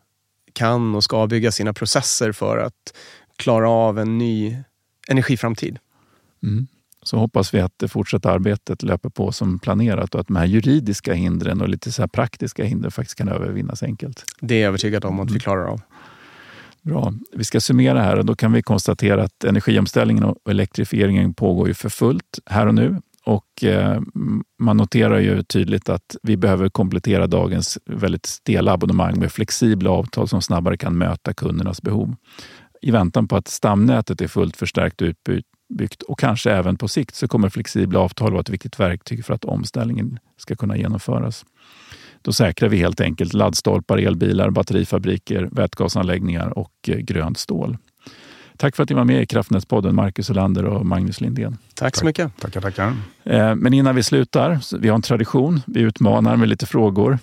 kan 0.53 0.95
och 0.95 1.05
ska 1.05 1.27
bygga 1.27 1.53
sina 1.53 1.73
processer 1.73 2.33
för 2.33 2.59
att 2.59 2.95
klara 3.38 3.71
av 3.71 3.99
en 3.99 4.18
ny 4.18 4.57
energiframtid. 5.09 5.78
Mm. 6.42 6.66
Så 7.02 7.18
hoppas 7.18 7.54
vi 7.54 7.61
att 7.61 7.73
det 7.76 7.88
fortsatta 7.88 8.30
arbetet 8.30 8.83
löper 8.83 9.09
på 9.09 9.33
som 9.33 9.59
planerat 9.59 10.14
och 10.14 10.21
att 10.21 10.26
de 10.26 10.37
här 10.37 10.47
juridiska 10.47 11.12
hindren 11.12 11.61
och 11.61 11.68
lite 11.68 11.92
så 11.92 12.09
praktiska 12.09 12.64
hinder 12.64 12.90
faktiskt 12.90 13.18
kan 13.18 13.28
övervinnas 13.28 13.83
enkelt. 13.83 14.25
Det 14.40 14.54
är 14.54 14.61
jag 14.61 14.68
övertygad 14.68 15.04
om 15.04 15.21
att 15.21 15.28
vi 15.28 15.33
mm. 15.33 15.40
klarar 15.40 15.64
av. 15.64 15.80
Bra. 16.83 17.12
Vi 17.33 17.45
ska 17.45 17.61
summera 17.61 18.02
här 18.02 18.18
och 18.18 18.25
då 18.25 18.35
kan 18.35 18.52
vi 18.52 18.62
konstatera 18.62 19.23
att 19.23 19.45
energiomställningen 19.45 20.25
och 20.25 20.37
elektrifieringen 20.50 21.35
pågår 21.35 21.68
ju 21.68 21.75
för 21.75 21.88
fullt 21.88 22.38
här 22.47 22.66
och 22.66 22.75
nu. 22.75 22.97
Och 23.25 23.64
eh, 23.64 24.00
man 24.59 24.77
noterar 24.77 25.18
ju 25.18 25.42
tydligt 25.42 25.88
att 25.88 26.16
vi 26.22 26.37
behöver 26.37 26.68
komplettera 26.68 27.27
dagens 27.27 27.79
väldigt 27.87 28.27
stela 28.27 28.72
abonnemang 28.72 29.18
med 29.18 29.33
flexibla 29.33 29.90
avtal 29.90 30.29
som 30.29 30.42
snabbare 30.42 30.77
kan 30.77 30.98
möta 30.98 31.35
kundernas 31.35 31.83
behov 31.83 32.16
i 32.83 32.91
väntan 32.91 33.29
på 33.29 33.37
att 33.37 33.49
stamnätet 33.49 34.21
är 34.21 34.29
fullt 34.29 34.57
förstärkt 34.57 35.03
och 35.03 35.07
utbyggt 35.07 36.03
och 36.03 36.19
kanske 36.19 36.53
även 36.53 36.77
på 36.77 36.88
sikt 36.88 37.14
så 37.14 37.29
kommer 37.29 37.49
flexibla 37.49 37.99
avtal 37.99 38.33
vara 38.33 38.41
ett 38.41 38.51
viktigt 38.51 38.81
verktyg 38.81 39.25
för 39.25 39.35
att 39.35 39.45
omställningen 39.45 40.19
ska 40.37 40.57
kunna 40.57 40.77
genomföras. 40.77 41.45
Då 42.23 42.33
säkrar 42.33 42.69
vi 42.69 42.77
helt 42.77 43.01
enkelt 43.01 43.33
laddstolpar, 43.33 43.99
elbilar, 43.99 44.51
batterifabriker, 44.51 45.49
vätgasanläggningar 45.53 46.59
och 46.59 46.73
eh, 46.88 46.97
grönt 46.97 47.38
stål. 47.38 47.77
Tack 48.57 48.77
för 48.77 48.83
att 48.83 48.88
ni 48.88 48.95
var 48.95 49.05
med 49.05 49.23
i 49.23 49.27
Kraftnätspodden, 49.27 49.95
Marcus 49.95 50.31
Olander 50.31 50.64
och 50.64 50.87
Magnus 50.87 51.21
Lindén. 51.21 51.59
Tack 51.75 51.97
så 51.97 52.05
mycket. 52.05 52.37
Tackar, 52.41 52.61
tackar. 52.61 52.93
Eh, 53.25 53.55
men 53.55 53.75
innan 53.75 53.95
vi 53.95 54.03
slutar, 54.03 54.79
vi 54.79 54.88
har 54.88 54.95
en 54.95 55.03
tradition. 55.03 55.61
Vi 55.67 55.81
utmanar 55.81 56.37
med 56.37 56.49
lite 56.49 56.67
frågor. 56.67 57.19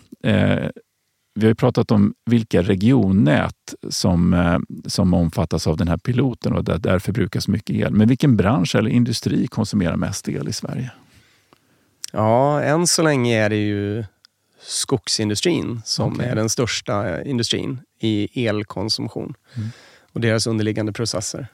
Eh, 1.36 1.40
vi 1.40 1.46
har 1.46 1.50
ju 1.50 1.56
pratat 1.56 1.92
om 1.92 2.14
vilka 2.26 2.62
regionnät 2.62 3.74
som, 3.90 4.34
eh, 4.34 4.60
som 4.86 5.14
omfattas 5.14 5.68
av 5.68 5.78
den 5.78 5.88
här 5.88 5.98
piloten 5.98 6.54
och 6.54 6.64
där, 6.64 6.78
där 6.78 7.00
förbrukas 7.00 7.48
mycket 7.48 7.76
el. 7.76 7.94
Men 7.94 8.08
vilken 8.08 8.38
bransch 8.38 8.76
eller 8.76 8.90
industri 8.90 9.48
konsumerar 9.48 9.96
mest 9.96 10.30
el 10.30 10.48
i 10.48 10.54
Sverige? 10.54 10.92
Ja, 12.12 12.62
än 12.62 12.88
så 12.88 13.04
länge 13.04 13.46
är 13.46 13.50
det 13.50 13.56
ju 13.56 14.06
skogsindustrin 14.62 15.82
som 15.86 16.14
okay. 16.14 16.28
är 16.28 16.36
den 16.36 16.50
största 16.50 17.24
industrin 17.24 17.80
i 18.00 18.46
elkonsumtion 18.48 19.34
mm. 19.56 19.70
och 20.14 20.22
deras 20.22 20.48
underliggande 20.48 20.94
processer. 20.94 21.48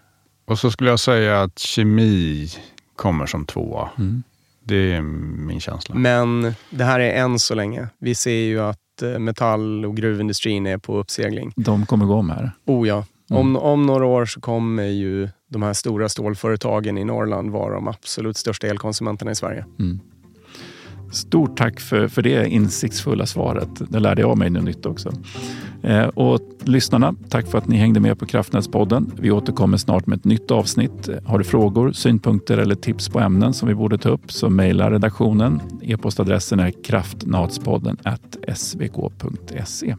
Och 0.46 0.60
så 0.60 0.72
skulle 0.72 0.89
jag 0.89 1.00
säga 1.00 1.41
att 1.41 1.60
kemi 1.60 2.50
kommer 2.96 3.26
som 3.26 3.46
tvåa. 3.46 3.89
Mm. 3.98 4.24
Det 4.72 4.94
är 4.94 5.02
min 5.02 5.60
känsla. 5.60 5.96
Men 5.96 6.54
det 6.70 6.84
här 6.84 7.00
är 7.00 7.14
än 7.14 7.40
så 7.40 7.56
länge. 7.56 7.88
Vi 8.00 8.16
ser 8.16 8.32
ju 8.32 8.60
att 8.60 8.78
Eh, 9.02 9.20
metall 9.20 9.86
och 9.86 9.98
gruvindustrin 9.98 10.68
är 10.68 10.78
på 10.78 10.98
uppsegling. 10.98 11.54
De 11.56 11.86
kommer 11.86 12.06
gå 12.06 12.14
om 12.14 12.30
här? 12.30 12.52
Oh 12.66 12.88
ja. 12.88 13.06
Mm. 13.30 13.42
Om, 13.42 13.56
om 13.56 13.86
några 13.86 14.06
år 14.06 14.26
så 14.26 14.42
kommer 14.42 14.84
ju 14.84 15.30
de 15.50 15.64
här 15.64 15.74
stora 15.74 16.10
stålföretagen 16.10 16.98
i 16.98 17.04
Norrland 17.06 17.52
vara 17.52 17.74
de 17.74 17.88
absolut 17.88 18.38
största 18.38 18.68
elkonsumenterna 18.68 19.32
i 19.32 19.36
Sverige. 19.36 19.66
Mm. 19.80 20.00
Stort 21.12 21.58
tack 21.58 21.80
för, 21.80 22.08
för 22.08 22.21
det 22.21 22.47
insiktsfulla 22.47 23.26
svaret. 23.26 23.69
Det 23.89 24.00
lärde 24.00 24.21
jag 24.21 24.38
mig 24.38 24.50
något 24.50 24.63
nytt 24.63 24.86
också. 24.86 25.12
Eh, 25.84 26.06
och 26.06 26.39
lyssnarna, 26.63 27.15
tack 27.30 27.47
för 27.47 27.58
att 27.58 27.67
ni 27.67 27.78
hängde 27.78 28.00
med 28.00 28.19
på 28.19 28.26
Kraftnätspodden. 28.26 29.12
Vi 29.19 29.32
återkommer 29.32 29.78
snart 29.78 30.08
med 30.08 30.17
ett 30.17 30.26
nytt 30.26 30.52
avsnitt. 30.52 31.10
Har 31.26 31.38
du 31.38 31.43
frågor, 31.43 31.91
synpunkter 31.91 32.58
eller 32.58 32.76
tips 32.76 33.10
på 33.10 33.19
ämnen 33.19 33.54
som 33.54 33.67
vi 33.67 33.76
borde 33.76 33.97
ta 33.97 34.10
upp 34.10 34.32
så 34.32 34.50
mejla 34.50 34.91
redaktionen. 34.91 35.62
E-postadressen 35.82 36.60
är 36.60 36.71
kraftnatspodden 36.84 37.97
svk.se. 38.56 39.95